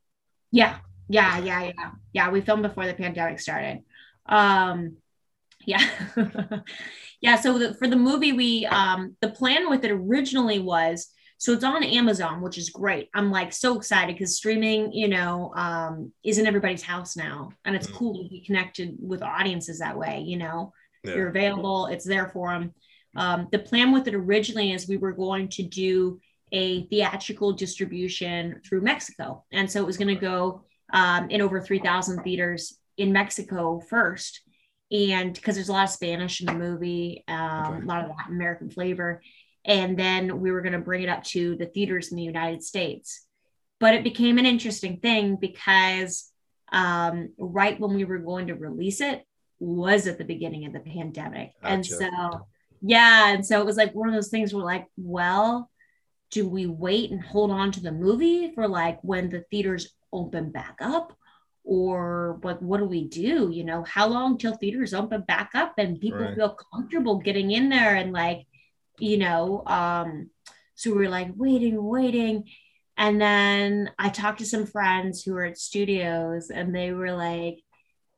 Yeah, 0.52 0.78
yeah, 1.08 1.40
yeah, 1.40 1.64
yeah, 1.64 1.92
yeah. 2.14 2.30
We 2.30 2.42
filmed 2.42 2.64
before 2.64 2.86
the 2.86 2.94
pandemic 2.94 3.40
started. 3.40 3.84
Um, 4.26 4.98
yeah, 5.66 5.84
yeah. 7.26 7.38
So 7.38 7.58
the, 7.58 7.74
for 7.74 7.88
the 7.88 7.96
movie, 7.96 8.34
we 8.34 8.68
um, 8.68 9.16
the 9.20 9.32
plan 9.32 9.68
with 9.68 9.84
it 9.84 9.90
originally 9.90 10.60
was 10.60 11.12
so 11.40 11.54
it's 11.54 11.64
on 11.64 11.84
Amazon, 11.84 12.40
which 12.40 12.60
is 12.60 12.70
great. 12.70 13.10
I'm 13.16 13.32
like 13.32 13.52
so 13.52 13.76
excited 13.76 14.16
because 14.16 14.38
streaming, 14.38 14.94
you 14.94 15.08
know, 15.08 15.52
um, 15.56 16.14
is 16.24 16.38
in 16.38 16.46
everybody's 16.46 16.84
house 16.84 17.18
now, 17.18 17.50
and 17.66 17.76
it's 17.76 17.88
mm. 17.88 17.96
cool 17.96 18.24
to 18.24 18.30
be 18.30 18.46
connected 18.46 18.96
with 19.00 19.24
audiences 19.24 19.80
that 19.80 19.98
way. 19.98 20.24
You 20.24 20.38
know, 20.38 20.72
yeah. 21.04 21.16
you're 21.16 21.30
available, 21.30 21.88
it's 21.88 22.06
there 22.06 22.30
for 22.30 22.52
them. 22.52 22.74
Um, 23.16 23.48
the 23.52 23.60
plan 23.60 23.92
with 23.92 24.08
it 24.08 24.14
originally 24.14 24.72
is 24.72 24.88
we 24.88 24.98
were 24.98 25.14
going 25.14 25.50
to 25.50 25.64
do 25.64 26.20
a 26.52 26.86
theatrical 26.88 27.54
distribution 27.54 28.62
through 28.68 28.82
Mexico, 28.82 29.46
and 29.52 29.70
so 29.70 29.80
it 29.82 29.86
was 29.86 29.98
going 29.98 30.14
to 30.14 30.22
go 30.22 30.64
um, 30.94 31.32
in 31.32 31.42
over 31.42 31.60
3,000 31.60 32.22
theaters 32.22 32.78
in 32.98 33.12
Mexico 33.12 33.80
first, 33.80 34.42
and 34.92 35.34
because 35.34 35.56
there's 35.56 35.70
a 35.70 35.74
lot 35.74 35.86
of 35.86 35.90
Spanish 35.90 36.42
in 36.42 36.48
the 36.48 36.54
movie, 36.54 37.24
um, 37.28 37.76
okay. 37.76 37.84
a 37.84 37.88
lot 37.88 38.04
of 38.04 38.10
Latin 38.10 38.36
American 38.36 38.70
flavor 38.70 39.22
and 39.66 39.98
then 39.98 40.40
we 40.40 40.52
were 40.52 40.62
going 40.62 40.74
to 40.74 40.80
bring 40.80 41.02
it 41.02 41.10
up 41.10 41.24
to 41.24 41.56
the 41.56 41.66
theaters 41.66 42.12
in 42.12 42.18
the 42.18 42.24
United 42.24 42.64
States. 42.64 43.26
But 43.80 43.96
it 43.96 44.04
became 44.04 44.38
an 44.38 44.46
interesting 44.46 45.00
thing 45.00 45.38
because 45.42 46.32
um, 46.72 47.34
right 47.38 47.80
when 47.80 47.96
we 47.96 48.06
were 48.06 48.20
going 48.20 48.48
to 48.48 48.54
release 48.54 49.02
it 49.02 49.26
was 49.60 50.08
at 50.08 50.18
the 50.18 50.24
beginning 50.24 50.66
of 50.66 50.74
the 50.74 50.80
pandemic. 50.80 51.54
Gotcha. 51.62 51.74
And 51.74 51.86
so, 51.86 52.48
yeah. 52.82 53.34
And 53.34 53.46
so 53.46 53.60
it 53.60 53.66
was 53.66 53.78
like 53.78 53.94
one 53.94 54.08
of 54.08 54.16
those 54.16 54.30
things 54.30 54.54
where, 54.54 54.64
like, 54.64 54.86
well, 54.98 55.70
do 56.32 56.48
we 56.48 56.68
wait 56.68 57.12
and 57.12 57.22
hold 57.22 57.52
on 57.52 57.72
to 57.72 57.80
the 57.82 57.92
movie 57.92 58.54
for 58.54 58.68
like 58.68 59.00
when 59.02 59.30
the 59.30 59.44
theaters 59.52 59.94
open 60.14 60.52
back 60.52 60.78
up? 60.80 61.18
Or 61.68 62.40
like, 62.44 62.60
what 62.60 62.78
do 62.78 62.86
we 62.86 63.06
do? 63.06 63.50
You 63.52 63.64
know, 63.64 63.84
how 63.84 64.08
long 64.08 64.38
till 64.38 64.56
theaters 64.56 64.94
open 64.94 65.22
back 65.22 65.52
up 65.56 65.74
and 65.78 66.00
people 66.00 66.20
right. 66.20 66.36
feel 66.36 66.58
comfortable 66.72 67.18
getting 67.18 67.52
in 67.52 67.70
there 67.70 67.96
and 67.96 68.14
like, 68.14 68.46
you 69.00 69.18
know 69.18 69.64
um 69.66 70.30
so 70.76 70.94
we 70.94 71.06
are 71.06 71.10
like 71.10 71.30
waiting 71.36 71.82
waiting. 71.84 72.46
And 72.98 73.20
then 73.20 73.92
i 74.00 74.10
talked 74.10 74.40
to 74.40 74.46
some 74.46 74.66
friends 74.66 75.24
who 75.24 75.34
were 75.34 75.46
at 75.46 75.58
studios 75.58 76.50
and 76.50 76.74
they 76.74 76.92
were 76.92 77.12
like 77.12 77.60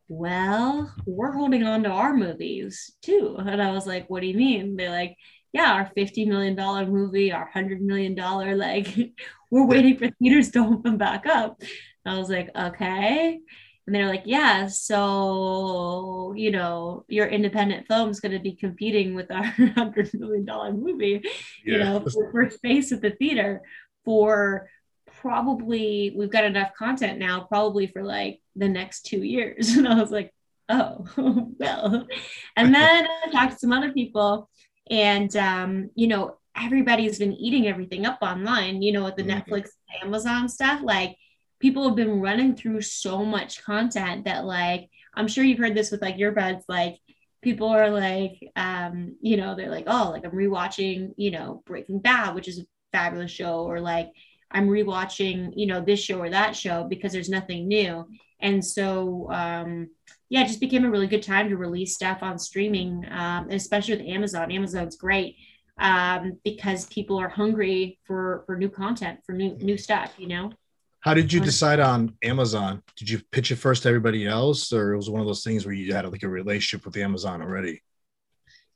well 0.08 0.94
we're 1.06 1.34
holding 1.34 1.64
on 1.64 1.84
to 1.84 1.90
our 1.90 2.14
movies 2.14 2.92
too. 3.02 3.36
And 3.40 3.62
i 3.62 3.72
was 3.72 3.88
like 3.88 4.10
what 4.10 4.22
do 4.22 4.28
you 4.28 4.38
mean? 4.38 4.76
They're 4.76 4.90
like 4.90 5.16
yeah 5.54 5.74
our 5.74 5.92
50 5.96 6.26
million 6.26 6.56
dollar 6.56 6.86
movie 6.86 7.32
our 7.32 7.44
100 7.44 7.82
million 7.82 8.16
dollar 8.16 8.56
like 8.56 8.88
we're 9.52 9.66
waiting 9.66 9.98
for 9.98 10.10
theaters 10.20 10.52
to 10.52 10.60
open 10.60 10.98
back 10.98 11.26
up 11.26 11.62
i 12.08 12.18
was 12.18 12.30
like 12.30 12.50
okay 12.56 13.40
and 13.88 13.96
they're 13.96 14.08
like 14.08 14.24
yeah 14.26 14.68
so 14.68 16.34
you 16.36 16.52
know 16.52 17.06
your 17.08 17.28
independent 17.28 17.88
film 17.88 18.10
is 18.10 18.20
going 18.20 18.32
to 18.34 18.40
be 18.40 18.54
competing 18.54 19.16
with 19.16 19.32
our 19.32 19.46
100 19.58 20.14
million 20.14 20.46
dollar 20.46 20.72
movie 20.72 21.22
yeah. 21.66 21.74
you 21.74 21.78
know 21.80 22.00
for, 22.02 22.32
for 22.32 22.50
space 22.50 22.92
at 22.92 23.02
the 23.02 23.12
theater 23.12 23.62
for 24.06 24.70
probably 25.22 26.14
we've 26.16 26.32
got 26.32 26.44
enough 26.44 26.74
content 26.78 27.18
now 27.18 27.42
probably 27.42 27.88
for 27.88 28.04
like 28.04 28.40
the 28.56 28.70
next 28.70 29.06
two 29.06 29.24
years 29.24 29.70
and 29.78 29.88
i 29.88 29.96
was 29.96 30.12
like 30.12 30.32
oh 30.70 31.06
well 31.58 32.06
and 32.56 32.76
then 32.76 33.08
i 33.26 33.32
talked 33.32 33.54
to 33.54 33.60
some 33.60 33.74
other 33.74 33.92
people 33.92 34.50
and 34.90 35.36
um, 35.36 35.90
you 35.96 36.08
know 36.08 36.38
everybody's 36.56 37.20
been 37.20 37.34
eating 37.34 37.68
everything 37.68 38.06
up 38.06 38.20
online 38.22 38.82
you 38.82 38.92
know 38.92 39.04
with 39.04 39.16
the 39.16 39.24
mm-hmm. 39.24 39.52
netflix 39.52 39.70
amazon 40.04 40.50
stuff 40.50 40.82
like 40.84 41.16
people 41.60 41.88
have 41.88 41.96
been 41.96 42.22
running 42.22 42.56
through 42.56 42.82
so 42.82 43.26
much 43.26 43.64
content 43.64 44.26
that 44.26 44.46
like 44.46 44.90
i'm 45.16 45.28
sure 45.28 45.44
you've 45.44 45.60
heard 45.60 45.76
this 45.76 45.92
with 45.92 46.02
like 46.02 46.18
your 46.18 46.32
buds 46.32 46.64
like 46.68 46.98
people 47.42 47.68
are 47.68 47.90
like 47.90 48.34
um 48.56 49.16
you 49.22 49.38
know 49.38 49.56
they're 49.56 49.72
like 49.72 49.86
oh 49.88 50.10
like 50.12 50.26
i'm 50.26 50.32
rewatching 50.32 51.12
you 51.18 51.32
know 51.32 51.62
breaking 51.66 52.00
bad 52.00 52.34
which 52.36 52.48
is 52.48 52.60
a 52.60 52.66
fabulous 52.92 53.32
show 53.32 53.64
or 53.64 53.80
like 53.80 54.10
i'm 54.52 54.68
rewatching 54.68 55.52
you 55.56 55.68
know 55.68 55.82
this 55.82 56.00
show 56.00 56.20
or 56.20 56.30
that 56.30 56.56
show 56.56 56.84
because 56.84 57.12
there's 57.12 57.30
nothing 57.30 57.68
new. 57.68 58.06
And 58.40 58.64
so 58.64 59.28
um 59.32 59.90
yeah 60.30 60.42
it 60.42 60.48
just 60.48 60.60
became 60.60 60.86
a 60.86 60.90
really 60.90 61.08
good 61.08 61.24
time 61.24 61.50
to 61.50 61.58
release 61.58 61.96
stuff 61.96 62.22
on 62.22 62.38
streaming 62.38 63.06
um 63.12 63.50
especially 63.50 63.98
with 63.98 64.08
amazon. 64.08 64.52
Amazon's 64.52 64.96
great 64.96 65.36
um 65.80 66.40
because 66.44 66.86
people 66.88 67.18
are 67.18 67.30
hungry 67.30 68.00
for 68.06 68.44
for 68.46 68.56
new 68.56 68.70
content 68.70 69.20
for 69.26 69.34
new 69.34 69.58
new 69.58 69.78
stuff 69.78 70.14
you 70.18 70.28
know 70.28 70.52
how 71.02 71.14
did 71.14 71.32
you 71.32 71.40
decide 71.40 71.80
on 71.80 72.16
Amazon? 72.24 72.82
Did 72.96 73.10
you 73.10 73.22
pitch 73.32 73.52
it 73.52 73.58
first 73.58 73.84
to 73.84 73.90
everybody 73.90 74.26
else, 74.26 74.74
or 74.74 74.94
it 74.94 74.98
was 74.98 75.10
one 75.10 75.22
of 75.22 75.28
those 75.28 75.44
things 75.44 75.66
where 75.66 75.76
you 75.76 75.94
had 75.94 76.10
like 76.12 76.24
a 76.24 76.30
relationship 76.30 76.86
with 76.86 76.98
Amazon 76.98 77.42
already? 77.42 77.82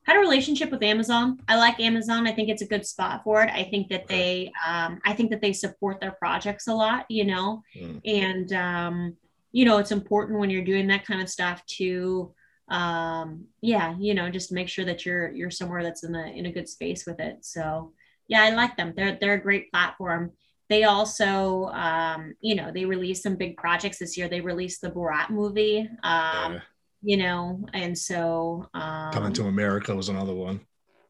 Had 0.04 0.18
a 0.18 0.20
relationship 0.20 0.72
with 0.72 0.84
Amazon. 0.84 1.40
I 1.48 1.58
like 1.58 1.80
Amazon. 1.80 2.28
I 2.28 2.32
think 2.32 2.50
it's 2.50 2.62
a 2.62 2.68
good 2.68 2.86
spot 2.86 3.24
for 3.24 3.44
it. 3.44 3.50
I 3.52 3.64
think 3.64 3.90
that 3.90 4.08
they, 4.08 4.52
um, 4.66 5.00
I 5.06 5.14
think 5.14 5.30
that 5.32 5.42
they 5.42 5.54
support 5.54 6.00
their 6.00 6.12
projects 6.12 6.68
a 6.68 6.74
lot. 6.74 7.06
You 7.10 7.26
know, 7.26 7.64
mm. 7.76 8.02
and 8.06 8.54
um, 8.54 9.18
you 9.52 9.66
know 9.66 9.80
it's 9.80 9.92
important 9.92 10.40
when 10.40 10.50
you're 10.50 10.64
doing 10.64 10.88
that 10.88 11.06
kind 11.06 11.22
of 11.22 11.30
stuff 11.30 11.66
to, 11.78 12.34
um, 12.70 13.46
yeah, 13.62 13.96
you 14.00 14.14
know, 14.14 14.30
just 14.30 14.52
make 14.52 14.70
sure 14.70 14.86
that 14.86 15.06
you're 15.06 15.32
you're 15.32 15.52
somewhere 15.52 15.84
that's 15.84 16.04
in 16.04 16.16
a 16.16 16.26
in 16.28 16.46
a 16.46 16.52
good 16.52 16.70
space 16.70 17.06
with 17.06 17.20
it. 17.20 17.40
So 17.42 17.94
yeah, 18.28 18.44
I 18.44 18.52
like 18.52 18.78
them. 18.78 18.94
They're 18.96 19.18
they're 19.20 19.34
a 19.34 19.42
great 19.42 19.72
platform 19.72 20.32
they 20.72 20.86
also 20.86 21.66
um, 21.74 22.34
you 22.40 22.56
know 22.56 22.72
they 22.72 22.86
released 22.86 23.24
some 23.24 23.36
big 23.36 23.58
projects 23.58 24.00
this 24.00 24.18
year 24.18 24.30
they 24.30 24.42
released 24.42 24.82
the 24.82 24.90
borat 24.90 25.30
movie 25.30 25.80
um, 26.04 26.54
yeah. 26.54 26.60
you 27.04 27.18
know 27.18 27.64
and 27.74 27.98
so 27.98 28.68
um, 28.74 29.12
coming 29.12 29.34
to 29.34 29.44
america 29.44 29.94
was 29.96 30.10
another 30.10 30.34
one 30.34 30.62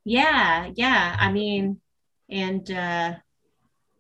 yeah 0.04 0.70
yeah 0.76 1.16
i 1.20 1.32
mean 1.32 1.80
and 2.30 2.72
uh 2.72 3.14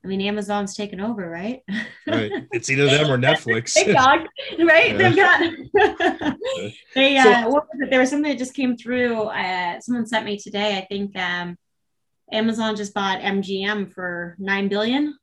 I 0.04 0.08
mean, 0.08 0.22
Amazon's 0.22 0.76
taken 0.76 1.00
over, 1.00 1.30
right? 1.30 1.62
right. 2.08 2.32
It's 2.52 2.72
either 2.72 2.86
them 2.86 3.12
or 3.12 3.20
Netflix. 3.20 3.74
TikTok, 3.74 4.26
right? 4.58 4.98
They've 4.98 5.16
got. 5.16 5.42
they 6.96 7.18
uh, 7.18 7.44
so, 7.44 7.50
what 7.50 7.68
was 7.72 7.82
it? 7.82 7.92
There 7.92 8.00
was 8.00 8.10
something 8.10 8.32
that 8.32 8.40
just 8.40 8.56
came 8.56 8.76
through. 8.76 9.26
Uh, 9.26 9.80
someone 9.80 10.08
sent 10.08 10.26
me 10.26 10.40
today. 10.40 10.76
I 10.76 10.86
think 10.90 11.16
um, 11.16 11.56
Amazon 12.32 12.76
just 12.76 12.96
bought 12.96 13.20
MGM 13.20 13.94
for 13.94 14.36
nine 14.40 14.70
billion. 14.70 15.20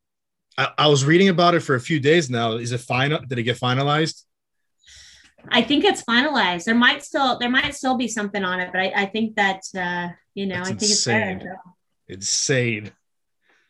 I, 0.58 0.72
I, 0.76 0.86
was 0.88 1.04
reading 1.04 1.28
about 1.28 1.54
it 1.54 1.60
for 1.60 1.76
a 1.76 1.80
few 1.80 2.00
days 2.00 2.28
now. 2.28 2.54
Is 2.54 2.72
it 2.72 2.80
final? 2.80 3.20
Did 3.20 3.38
it 3.38 3.44
get 3.44 3.58
finalized? 3.58 4.24
I 5.50 5.62
think 5.62 5.84
it's 5.84 6.02
finalized. 6.02 6.64
There 6.64 6.74
might 6.74 7.04
still 7.04 7.38
there 7.38 7.48
might 7.48 7.74
still 7.74 7.96
be 7.96 8.08
something 8.08 8.44
on 8.44 8.58
it, 8.58 8.70
but 8.72 8.80
I, 8.80 8.92
I 9.02 9.06
think 9.06 9.36
that 9.36 9.62
uh, 9.76 10.08
you 10.34 10.46
know 10.46 10.56
That's 10.56 10.70
I 10.70 10.74
think 10.74 10.90
insane. 10.90 11.36
it's 11.36 11.44
fair. 11.44 11.60
Insane. 12.08 12.92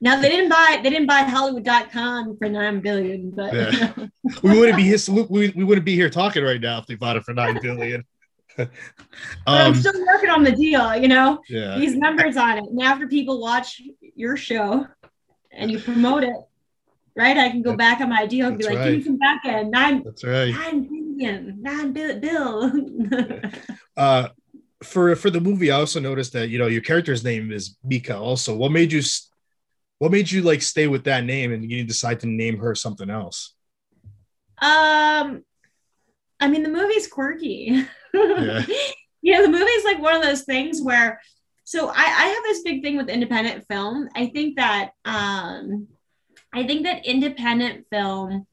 Now 0.00 0.20
they 0.20 0.30
didn't 0.30 0.48
buy 0.48 0.80
they 0.82 0.88
didn't 0.88 1.06
buy 1.06 1.22
Hollywood.con 1.22 2.38
for 2.38 2.48
nine 2.48 2.80
billion, 2.80 3.32
but 3.32 3.52
yeah. 3.52 3.92
we 4.42 4.58
wouldn't 4.58 4.78
be 4.78 4.84
here. 4.84 4.98
We, 5.28 5.50
we 5.50 5.64
wouldn't 5.64 5.84
be 5.84 5.94
here 5.94 6.08
talking 6.08 6.42
right 6.42 6.60
now 6.60 6.78
if 6.78 6.86
they 6.86 6.94
bought 6.94 7.16
it 7.16 7.24
for 7.24 7.34
nine 7.34 7.58
billion. 7.60 8.04
um, 8.58 8.68
I'm 9.46 9.74
still 9.74 9.92
working 10.06 10.30
on 10.30 10.42
the 10.42 10.52
deal, 10.52 10.96
you 10.96 11.08
know. 11.08 11.40
Yeah. 11.48 11.78
These 11.78 11.96
numbers 11.96 12.36
on 12.36 12.58
it. 12.58 12.64
And 12.64 12.82
after 12.82 13.06
people 13.06 13.40
watch 13.40 13.80
your 14.16 14.36
show 14.36 14.86
and 15.52 15.70
you 15.70 15.78
promote 15.78 16.24
it, 16.24 16.34
right? 17.18 17.36
I 17.36 17.50
can 17.50 17.62
go 17.62 17.70
that's, 17.70 17.78
back 17.78 18.00
on 18.00 18.08
my 18.08 18.24
deal 18.26 18.46
and 18.46 18.56
be 18.56 18.64
like, 18.64 18.78
right. 18.78 18.90
give 18.90 18.98
me 18.98 19.04
some 19.04 19.18
back 19.18 19.44
end. 19.44 19.72
Nine, 19.72 20.02
that's 20.04 20.24
right. 20.24 20.54
Nine 20.54 20.84
billion, 20.84 21.60
nine 21.60 21.92
bill. 21.92 22.20
bill. 22.20 23.40
uh, 23.96 24.28
for 24.82 25.16
for 25.16 25.28
the 25.28 25.40
movie, 25.40 25.72
I 25.72 25.80
also 25.80 25.98
noticed 25.98 26.32
that 26.34 26.48
you 26.48 26.58
know 26.58 26.68
your 26.68 26.80
character's 26.80 27.24
name 27.24 27.50
is 27.50 27.76
Mika. 27.84 28.16
Also, 28.16 28.56
what 28.56 28.70
made 28.70 28.92
you 28.92 29.02
what 29.98 30.12
made 30.12 30.30
you 30.30 30.42
like 30.42 30.62
stay 30.62 30.86
with 30.86 31.04
that 31.04 31.24
name 31.24 31.52
and 31.52 31.68
you 31.68 31.84
decide 31.84 32.20
to 32.20 32.28
name 32.28 32.58
her 32.58 32.74
something 32.76 33.10
else? 33.10 33.54
Um, 34.60 35.42
I 36.40 36.48
mean, 36.48 36.62
the 36.62 36.68
movie's 36.68 37.08
quirky. 37.08 37.84
yeah. 38.14 38.64
yeah, 39.22 39.42
the 39.42 39.48
movie's 39.48 39.84
like 39.84 40.00
one 40.00 40.14
of 40.14 40.22
those 40.22 40.44
things 40.44 40.80
where. 40.80 41.20
So 41.64 41.88
I, 41.88 41.92
I 41.96 42.26
have 42.28 42.42
this 42.44 42.62
big 42.62 42.82
thing 42.82 42.96
with 42.96 43.10
independent 43.10 43.66
film. 43.68 44.08
I 44.16 44.28
think 44.28 44.56
that 44.56 44.92
um, 45.04 45.86
I 46.58 46.66
think 46.66 46.82
that 46.82 47.06
independent 47.06 47.86
film 47.88 48.44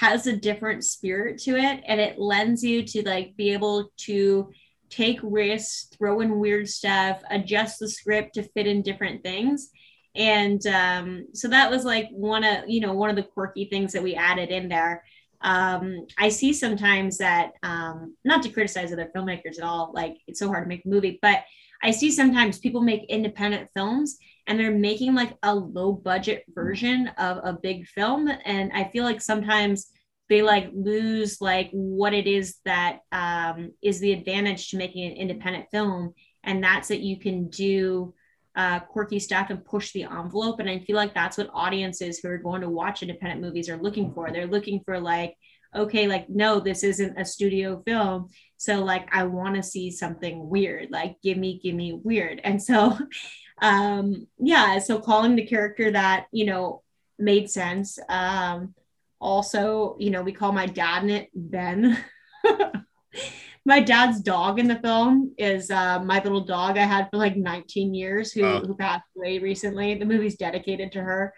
has 0.00 0.26
a 0.26 0.36
different 0.36 0.84
spirit 0.84 1.38
to 1.42 1.56
it 1.56 1.84
and 1.86 2.00
it 2.00 2.18
lends 2.18 2.64
you 2.64 2.82
to 2.82 3.06
like 3.06 3.36
be 3.36 3.52
able 3.52 3.92
to 3.98 4.50
take 4.90 5.20
risks, 5.22 5.88
throw 5.96 6.20
in 6.22 6.40
weird 6.40 6.68
stuff, 6.68 7.22
adjust 7.30 7.78
the 7.78 7.88
script 7.88 8.34
to 8.34 8.42
fit 8.42 8.66
in 8.66 8.82
different 8.82 9.22
things. 9.22 9.70
And 10.16 10.66
um, 10.66 11.28
so 11.34 11.46
that 11.48 11.70
was 11.70 11.84
like 11.84 12.08
one 12.10 12.42
of, 12.42 12.68
you 12.68 12.80
know, 12.80 12.94
one 12.94 13.10
of 13.10 13.16
the 13.16 13.22
quirky 13.22 13.66
things 13.66 13.92
that 13.92 14.02
we 14.02 14.16
added 14.16 14.50
in 14.50 14.68
there. 14.68 15.04
Um, 15.40 16.06
I 16.18 16.30
see 16.30 16.52
sometimes 16.52 17.18
that, 17.18 17.52
um, 17.62 18.16
not 18.24 18.42
to 18.42 18.48
criticize 18.48 18.92
other 18.92 19.10
filmmakers 19.14 19.58
at 19.58 19.64
all, 19.64 19.92
like 19.94 20.16
it's 20.26 20.40
so 20.40 20.48
hard 20.48 20.64
to 20.64 20.68
make 20.68 20.84
a 20.84 20.88
movie, 20.88 21.20
but 21.22 21.44
I 21.82 21.90
see 21.90 22.10
sometimes 22.10 22.58
people 22.58 22.80
make 22.80 23.04
independent 23.08 23.68
films 23.74 24.18
and 24.46 24.58
they're 24.58 24.70
making 24.70 25.14
like 25.14 25.36
a 25.42 25.54
low 25.54 25.92
budget 25.92 26.44
version 26.54 27.08
of 27.18 27.38
a 27.38 27.58
big 27.60 27.86
film. 27.86 28.28
And 28.44 28.72
I 28.72 28.84
feel 28.84 29.04
like 29.04 29.20
sometimes 29.20 29.90
they 30.28 30.42
like 30.42 30.70
lose 30.72 31.40
like 31.40 31.70
what 31.72 32.14
it 32.14 32.26
is 32.26 32.56
that 32.64 33.00
um, 33.10 33.72
is 33.82 34.00
the 34.00 34.12
advantage 34.12 34.70
to 34.70 34.76
making 34.76 35.10
an 35.10 35.16
independent 35.16 35.66
film. 35.70 36.14
And 36.44 36.62
that's 36.62 36.88
that 36.88 37.00
you 37.00 37.18
can 37.18 37.48
do 37.48 38.14
uh, 38.54 38.80
quirky 38.80 39.18
stuff 39.18 39.50
and 39.50 39.64
push 39.64 39.92
the 39.92 40.04
envelope. 40.04 40.60
And 40.60 40.68
I 40.68 40.80
feel 40.80 40.96
like 40.96 41.14
that's 41.14 41.38
what 41.38 41.50
audiences 41.52 42.18
who 42.18 42.28
are 42.28 42.38
going 42.38 42.60
to 42.60 42.68
watch 42.68 43.02
independent 43.02 43.40
movies 43.40 43.68
are 43.68 43.82
looking 43.82 44.12
for. 44.12 44.30
They're 44.30 44.46
looking 44.46 44.82
for 44.84 45.00
like, 45.00 45.34
okay, 45.74 46.06
like, 46.06 46.28
no, 46.28 46.60
this 46.60 46.84
isn't 46.84 47.18
a 47.18 47.24
studio 47.24 47.82
film. 47.86 48.28
So 48.56 48.84
like, 48.84 49.08
I 49.12 49.24
want 49.24 49.56
to 49.56 49.62
see 49.62 49.90
something 49.90 50.48
weird, 50.48 50.90
like 50.90 51.16
give 51.22 51.38
me, 51.38 51.60
give 51.62 51.74
me 51.74 51.92
weird. 51.92 52.40
And 52.44 52.62
so, 52.62 52.98
um, 53.62 54.26
yeah, 54.38 54.78
so 54.78 55.00
calling 55.00 55.36
the 55.36 55.46
character 55.46 55.90
that, 55.90 56.26
you 56.32 56.44
know, 56.44 56.82
made 57.18 57.50
sense. 57.50 57.98
Um, 58.08 58.74
also, 59.20 59.96
you 59.98 60.10
know, 60.10 60.22
we 60.22 60.32
call 60.32 60.52
my 60.52 60.66
dad 60.66 61.04
in 61.04 61.10
it 61.10 61.28
Ben. 61.34 61.96
my 63.64 63.80
dad's 63.80 64.20
dog 64.20 64.58
in 64.58 64.66
the 64.66 64.80
film 64.80 65.32
is 65.38 65.70
uh, 65.70 66.00
my 66.00 66.20
little 66.22 66.44
dog 66.44 66.76
I 66.76 66.84
had 66.84 67.08
for 67.10 67.16
like 67.16 67.36
19 67.36 67.94
years 67.94 68.32
who, 68.32 68.44
oh. 68.44 68.60
who 68.60 68.74
passed 68.74 69.04
away 69.16 69.38
recently. 69.38 69.94
The 69.94 70.04
movie's 70.04 70.36
dedicated 70.36 70.92
to 70.92 71.00
her. 71.00 71.32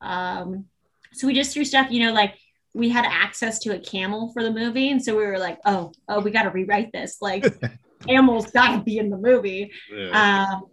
Um, 0.00 0.66
so 1.12 1.26
we 1.26 1.34
just 1.34 1.52
threw 1.52 1.64
stuff, 1.64 1.90
you 1.90 2.04
know, 2.04 2.12
like 2.12 2.34
we 2.76 2.90
had 2.90 3.06
access 3.06 3.58
to 3.60 3.74
a 3.74 3.78
camel 3.78 4.32
for 4.32 4.42
the 4.42 4.50
movie. 4.50 4.90
And 4.90 5.02
so 5.02 5.16
we 5.16 5.24
were 5.24 5.38
like, 5.38 5.58
oh, 5.64 5.92
oh, 6.08 6.20
we 6.20 6.30
got 6.30 6.42
to 6.42 6.50
rewrite 6.50 6.92
this. 6.92 7.18
Like, 7.22 7.46
camels 8.06 8.50
got 8.50 8.76
to 8.76 8.82
be 8.82 8.98
in 8.98 9.08
the 9.08 9.16
movie. 9.16 9.72
Yeah. 9.90 10.46
Um, 10.52 10.66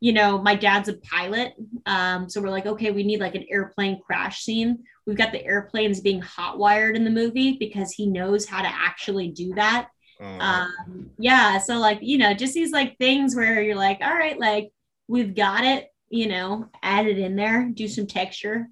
you 0.00 0.12
know, 0.12 0.38
my 0.38 0.54
dad's 0.56 0.88
a 0.88 0.94
pilot. 0.94 1.54
Um, 1.86 2.28
so 2.28 2.40
we're 2.40 2.50
like, 2.50 2.66
okay, 2.66 2.90
we 2.90 3.04
need 3.04 3.20
like 3.20 3.34
an 3.34 3.44
airplane 3.50 4.00
crash 4.00 4.42
scene. 4.42 4.82
We've 5.06 5.16
got 5.16 5.30
the 5.30 5.44
airplanes 5.44 6.00
being 6.00 6.22
hot 6.22 6.58
wired 6.58 6.96
in 6.96 7.04
the 7.04 7.10
movie 7.10 7.56
because 7.58 7.92
he 7.92 8.06
knows 8.06 8.46
how 8.46 8.62
to 8.62 8.68
actually 8.68 9.28
do 9.28 9.54
that. 9.54 9.88
Oh. 10.20 10.26
Um, 10.26 11.10
yeah. 11.18 11.58
So 11.58 11.78
like, 11.78 11.98
you 12.00 12.18
know, 12.18 12.32
just 12.34 12.54
these 12.54 12.72
like 12.72 12.96
things 12.98 13.36
where 13.36 13.62
you're 13.62 13.76
like, 13.76 13.98
all 14.00 14.14
right, 14.14 14.38
like 14.38 14.72
we've 15.06 15.36
got 15.36 15.64
it, 15.64 15.88
you 16.08 16.28
know, 16.28 16.68
add 16.82 17.06
it 17.06 17.18
in 17.18 17.36
there, 17.36 17.68
do 17.72 17.86
some 17.86 18.06
texture. 18.06 18.68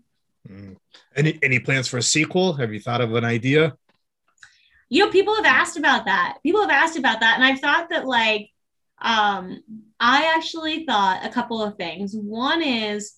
Mm. 0.50 0.76
Any 1.16 1.38
any 1.42 1.58
plans 1.58 1.88
for 1.88 1.98
a 1.98 2.02
sequel? 2.02 2.54
Have 2.54 2.72
you 2.72 2.80
thought 2.80 3.00
of 3.00 3.14
an 3.14 3.24
idea? 3.24 3.76
You 4.88 5.04
know, 5.04 5.10
people 5.10 5.36
have 5.36 5.44
asked 5.44 5.76
about 5.76 6.06
that. 6.06 6.38
People 6.42 6.60
have 6.62 6.70
asked 6.70 6.98
about 6.98 7.20
that. 7.20 7.36
And 7.36 7.44
I've 7.44 7.60
thought 7.60 7.90
that 7.90 8.06
like 8.06 8.50
um 9.00 9.60
I 10.00 10.32
actually 10.36 10.84
thought 10.84 11.24
a 11.24 11.30
couple 11.30 11.62
of 11.62 11.76
things. 11.76 12.14
One 12.14 12.62
is 12.62 13.14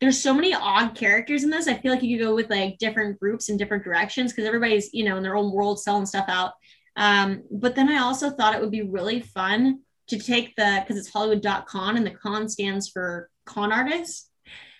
there's 0.00 0.20
so 0.20 0.34
many 0.34 0.52
odd 0.52 0.96
characters 0.96 1.44
in 1.44 1.50
this. 1.50 1.68
I 1.68 1.74
feel 1.74 1.92
like 1.92 2.02
you 2.02 2.18
could 2.18 2.24
go 2.24 2.34
with 2.34 2.50
like 2.50 2.78
different 2.78 3.20
groups 3.20 3.48
in 3.48 3.56
different 3.56 3.84
directions 3.84 4.32
because 4.32 4.46
everybody's, 4.46 4.92
you 4.92 5.04
know, 5.04 5.16
in 5.16 5.22
their 5.22 5.36
own 5.36 5.52
world 5.52 5.80
selling 5.80 6.06
stuff 6.06 6.24
out. 6.26 6.54
Um, 6.96 7.44
but 7.52 7.76
then 7.76 7.88
I 7.88 7.98
also 7.98 8.30
thought 8.30 8.54
it 8.54 8.60
would 8.60 8.72
be 8.72 8.82
really 8.82 9.20
fun 9.20 9.82
to 10.08 10.18
take 10.18 10.56
the 10.56 10.80
because 10.80 10.98
it's 10.98 11.12
Hollywood.con 11.12 11.96
and 11.96 12.04
the 12.04 12.10
con 12.10 12.48
stands 12.48 12.88
for 12.88 13.30
con 13.46 13.70
artists. 13.70 14.28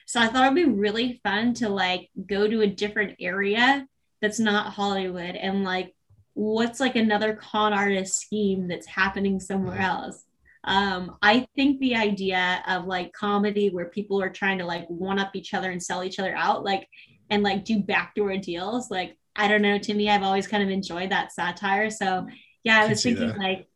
So 0.07 0.21
I 0.21 0.27
thought 0.27 0.45
it'd 0.45 0.55
be 0.55 0.65
really 0.65 1.21
fun 1.23 1.55
to 1.55 1.69
like 1.69 2.11
go 2.27 2.47
to 2.47 2.63
a 2.63 2.67
different 2.67 3.17
area 3.21 3.87
that's 4.21 4.39
not 4.39 4.73
Hollywood 4.73 5.35
and 5.35 5.65
like 5.65 5.95
what's 6.35 6.81
like 6.81 6.97
another 6.97 7.35
con 7.35 7.73
artist 7.73 8.21
scheme 8.21 8.69
that's 8.69 8.87
happening 8.87 9.41
somewhere 9.41 9.79
else. 9.79 10.25
Um, 10.65 11.17
I 11.23 11.47
think 11.57 11.81
the 11.81 11.97
idea 11.97 12.63
of 12.69 12.87
like 12.87 13.13
comedy 13.13 13.71
where 13.71 13.87
people 13.87 14.23
are 14.23 14.31
trying 14.31 14.59
to 14.59 14.65
like 14.65 14.87
one 14.89 15.19
up 15.19 15.35
each 15.35 15.55
other 15.55 15.71
and 15.71 15.83
sell 15.83 16.05
each 16.05 16.19
other 16.19 16.35
out, 16.37 16.65
like 16.65 16.89
and 17.31 17.43
like 17.43 17.65
do 17.65 17.81
backdoor 17.81 18.37
deals, 18.37 18.91
like 18.91 19.17
I 19.35 19.49
don't 19.49 19.63
know. 19.63 19.79
To 19.79 19.95
me, 19.95 20.09
I've 20.09 20.23
always 20.23 20.47
kind 20.47 20.63
of 20.63 20.71
enjoyed 20.71 21.11
that 21.11 21.33
satire. 21.33 21.91
So 21.91 22.27
yeah, 22.65 22.81
I, 22.81 22.85
I 22.85 22.89
was 22.89 23.03
thinking 23.03 23.35
like, 23.37 23.67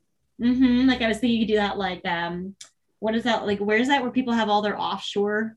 mm-hmm, 0.41 0.89
like 0.89 1.03
I 1.03 1.09
was 1.09 1.19
thinking 1.19 1.41
you 1.41 1.47
could 1.47 1.53
do 1.53 1.59
that 1.59 1.79
like 1.79 2.05
um, 2.07 2.55
what 3.01 3.15
is 3.15 3.25
that 3.25 3.47
like? 3.47 3.59
Where 3.59 3.79
is 3.79 3.89
that 3.89 4.03
where 4.03 4.11
people 4.13 4.35
have 4.35 4.49
all 4.49 4.63
their 4.63 4.81
offshore 4.81 5.57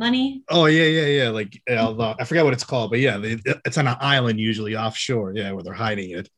money? 0.00 0.42
Oh 0.48 0.66
yeah, 0.66 0.84
yeah, 0.84 1.06
yeah. 1.06 1.28
Like 1.28 1.62
uh, 1.70 2.14
I 2.18 2.24
forget 2.24 2.44
what 2.44 2.54
it's 2.54 2.64
called, 2.64 2.90
but 2.90 2.98
yeah, 2.98 3.18
they, 3.18 3.38
it's 3.64 3.78
on 3.78 3.86
an 3.86 3.96
island 4.00 4.40
usually 4.40 4.74
offshore. 4.74 5.32
Yeah, 5.36 5.52
where 5.52 5.62
they're 5.62 5.72
hiding 5.72 6.10
it. 6.10 6.28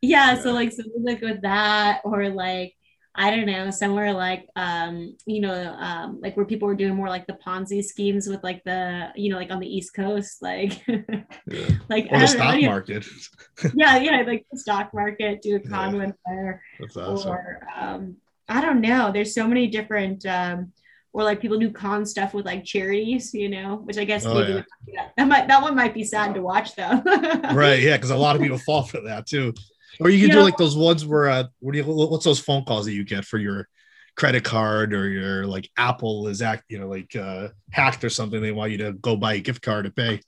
Yeah, 0.00 0.34
yeah. 0.34 0.42
so 0.42 0.52
like 0.52 0.72
something 0.72 1.04
like 1.04 1.20
with 1.20 1.42
that, 1.42 2.00
or 2.04 2.28
like 2.30 2.74
I 3.14 3.30
don't 3.30 3.46
know, 3.46 3.70
somewhere 3.70 4.12
like 4.12 4.48
um, 4.56 5.16
you 5.26 5.40
know, 5.40 5.76
um, 5.78 6.20
like 6.22 6.36
where 6.36 6.46
people 6.46 6.66
were 6.66 6.74
doing 6.74 6.94
more 6.94 7.08
like 7.08 7.26
the 7.26 7.38
Ponzi 7.44 7.84
schemes 7.84 8.26
with 8.26 8.42
like 8.42 8.64
the, 8.64 9.10
you 9.16 9.30
know, 9.30 9.36
like 9.36 9.50
on 9.50 9.60
the 9.60 9.66
East 9.66 9.94
Coast, 9.94 10.40
like 10.40 10.80
yeah. 10.86 11.68
like 11.88 12.08
or 12.10 12.20
the 12.20 12.26
stock 12.26 12.60
know, 12.60 12.68
market. 12.68 13.06
yeah, 13.74 13.98
yeah, 13.98 14.22
like 14.26 14.46
the 14.50 14.58
stock 14.58 14.90
market, 14.94 15.42
do 15.42 15.56
a 15.56 15.60
con 15.60 15.96
yeah. 15.96 16.12
there. 16.26 16.62
That's 16.78 16.96
awesome. 16.96 17.32
Or 17.32 17.66
um, 17.76 18.16
I 18.48 18.60
don't 18.60 18.80
know. 18.80 19.10
There's 19.12 19.34
so 19.34 19.46
many 19.46 19.66
different 19.66 20.24
um 20.24 20.72
or 21.12 21.24
like 21.24 21.40
people 21.40 21.58
do 21.58 21.70
con 21.70 22.06
stuff 22.06 22.34
with 22.34 22.46
like 22.46 22.64
charities, 22.64 23.34
you 23.34 23.48
know, 23.48 23.76
which 23.84 23.98
I 23.98 24.04
guess 24.04 24.24
oh, 24.24 24.34
maybe 24.34 24.64
yeah. 24.86 25.08
that 25.16 25.26
might 25.26 25.48
that 25.48 25.62
one 25.62 25.74
might 25.74 25.94
be 25.94 26.04
sad 26.04 26.34
to 26.34 26.42
watch 26.42 26.74
though. 26.76 27.02
right, 27.52 27.80
yeah, 27.80 27.96
because 27.96 28.10
a 28.10 28.16
lot 28.16 28.36
of 28.36 28.42
people 28.42 28.58
fall 28.58 28.82
for 28.84 29.00
that 29.02 29.26
too. 29.26 29.52
Or 30.00 30.08
you 30.08 30.26
can 30.26 30.36
do 30.36 30.42
like 30.42 30.56
those 30.56 30.76
ones 30.76 31.04
where 31.04 31.28
uh, 31.28 31.44
what 31.58 31.72
do 31.72 31.78
you 31.78 31.84
what's 31.84 32.24
those 32.24 32.38
phone 32.38 32.64
calls 32.64 32.86
that 32.86 32.92
you 32.92 33.04
get 33.04 33.24
for 33.24 33.38
your 33.38 33.68
credit 34.16 34.44
card 34.44 34.94
or 34.94 35.08
your 35.08 35.46
like 35.46 35.68
Apple 35.76 36.28
is 36.28 36.42
act 36.42 36.64
you 36.68 36.78
know 36.78 36.88
like 36.88 37.14
uh, 37.16 37.48
hacked 37.72 38.04
or 38.04 38.10
something? 38.10 38.40
They 38.40 38.52
want 38.52 38.70
you 38.70 38.78
to 38.78 38.92
go 38.92 39.16
buy 39.16 39.34
a 39.34 39.40
gift 39.40 39.62
card 39.62 39.86
to 39.86 39.90
pay. 39.90 40.20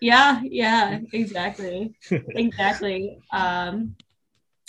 Yeah, 0.00 0.40
yeah, 0.42 0.98
exactly, 1.12 1.94
exactly. 2.10 3.18
Um, 3.32 3.94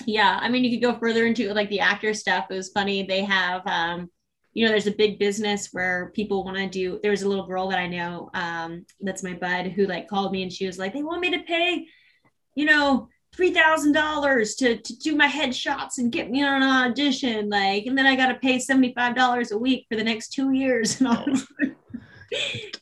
yeah, 0.05 0.37
I 0.41 0.49
mean, 0.49 0.63
you 0.63 0.71
could 0.71 0.85
go 0.85 0.99
further 0.99 1.25
into 1.25 1.53
like 1.53 1.69
the 1.69 1.79
actor 1.79 2.13
stuff. 2.13 2.47
It 2.49 2.55
was 2.55 2.69
funny. 2.69 3.03
They 3.03 3.23
have, 3.23 3.65
um, 3.65 4.09
you 4.53 4.65
know, 4.65 4.71
there's 4.71 4.87
a 4.87 4.91
big 4.91 5.17
business 5.19 5.69
where 5.71 6.11
people 6.13 6.43
want 6.43 6.57
to 6.57 6.69
do. 6.69 6.99
There's 7.01 7.23
a 7.23 7.29
little 7.29 7.47
girl 7.47 7.67
that 7.69 7.79
I 7.79 7.87
know, 7.87 8.29
um, 8.33 8.85
that's 9.01 9.23
my 9.23 9.33
bud, 9.33 9.67
who 9.67 9.87
like 9.87 10.07
called 10.07 10.31
me 10.31 10.43
and 10.43 10.53
she 10.53 10.67
was 10.67 10.77
like, 10.77 10.93
they 10.93 11.03
want 11.03 11.21
me 11.21 11.31
to 11.31 11.43
pay, 11.43 11.87
you 12.55 12.65
know, 12.65 13.09
three 13.35 13.51
thousand 13.51 13.93
dollars 13.93 14.55
to 14.55 14.77
to 14.77 14.97
do 14.97 15.15
my 15.15 15.27
headshots 15.27 15.97
and 15.97 16.11
get 16.11 16.29
me 16.29 16.43
on 16.43 16.61
an 16.61 16.69
audition, 16.69 17.49
like, 17.49 17.85
and 17.87 17.97
then 17.97 18.05
I 18.05 18.15
got 18.15 18.27
to 18.27 18.35
pay 18.35 18.59
seventy 18.59 18.93
five 18.93 19.15
dollars 19.15 19.51
a 19.51 19.57
week 19.57 19.87
for 19.89 19.97
the 19.97 20.03
next 20.03 20.29
two 20.29 20.51
years. 20.51 21.01
And 21.01 21.07
all 21.07 21.25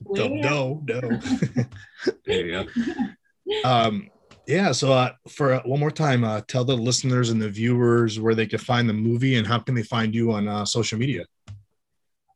no, 0.10 0.82
no, 0.86 1.02
no. 1.02 1.02
there 2.26 2.46
you 2.46 2.66
go. 2.66 3.68
Um, 3.70 4.10
yeah. 4.48 4.72
So, 4.72 4.94
uh, 4.94 5.12
for 5.30 5.54
uh, 5.54 5.62
one 5.66 5.80
more 5.80 5.92
time, 5.92 6.24
uh, 6.24 6.42
tell 6.48 6.64
the 6.64 6.76
listeners 6.76 7.32
and 7.32 7.42
the 7.42 7.50
viewers 7.50 8.20
where 8.20 8.36
they 8.36 8.46
can 8.46 8.60
find 8.60 8.88
the 8.88 8.94
movie 8.94 9.36
and 9.36 9.46
how 9.46 9.60
can 9.60 9.76
they 9.76 9.84
find 9.84 10.16
you 10.16 10.32
on 10.32 10.48
uh, 10.48 10.66
social 10.66 10.98
media. 10.98 11.26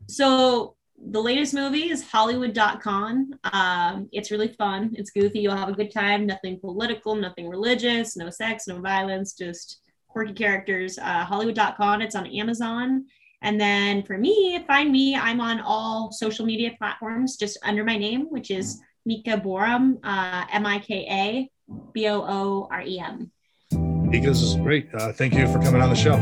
So 0.07 0.75
the 1.11 1.21
latest 1.21 1.53
movie 1.53 1.89
is 1.89 2.03
hollywood.con 2.03 3.37
um, 3.53 4.09
it's 4.11 4.31
really 4.31 4.47
fun. 4.47 4.93
It's 4.97 5.11
goofy. 5.11 5.39
You'll 5.39 5.55
have 5.55 5.69
a 5.69 5.73
good 5.73 5.91
time. 5.91 6.25
Nothing 6.25 6.59
political 6.59 7.15
nothing 7.15 7.49
religious 7.49 8.15
no 8.15 8.29
sex 8.29 8.67
no 8.67 8.79
violence 8.79 9.33
just 9.33 9.81
quirky 10.07 10.33
characters. 10.33 10.97
Uh, 10.97 11.25
hollywood.con 11.25 12.01
it's 12.01 12.15
on 12.15 12.27
amazon. 12.27 13.05
And 13.41 13.59
then 13.59 14.03
for 14.03 14.17
me 14.17 14.63
find 14.67 14.91
me. 14.91 15.15
I'm 15.15 15.41
on 15.41 15.59
all 15.59 16.11
social 16.11 16.45
media 16.45 16.71
platforms 16.77 17.37
just 17.37 17.57
under 17.63 17.83
my 17.83 17.97
name 17.97 18.27
which 18.29 18.51
is 18.51 18.81
mika 19.05 19.37
boorem 19.37 19.99
uh, 20.03 20.45
m-i-k-a 20.51 21.49
b-o-o-r-e-m 21.93 23.31
mika 23.71 24.27
this 24.27 24.41
is 24.41 24.55
great. 24.55 24.87
Uh, 24.93 25.11
thank 25.11 25.33
you 25.33 25.47
for 25.47 25.59
coming 25.59 25.81
on 25.81 25.89
the 25.89 25.95
show. 25.95 26.15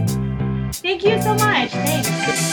Thank 0.74 1.04
you 1.04 1.22
so 1.22 1.36
much. 1.36 1.70
Thanks 1.70 2.53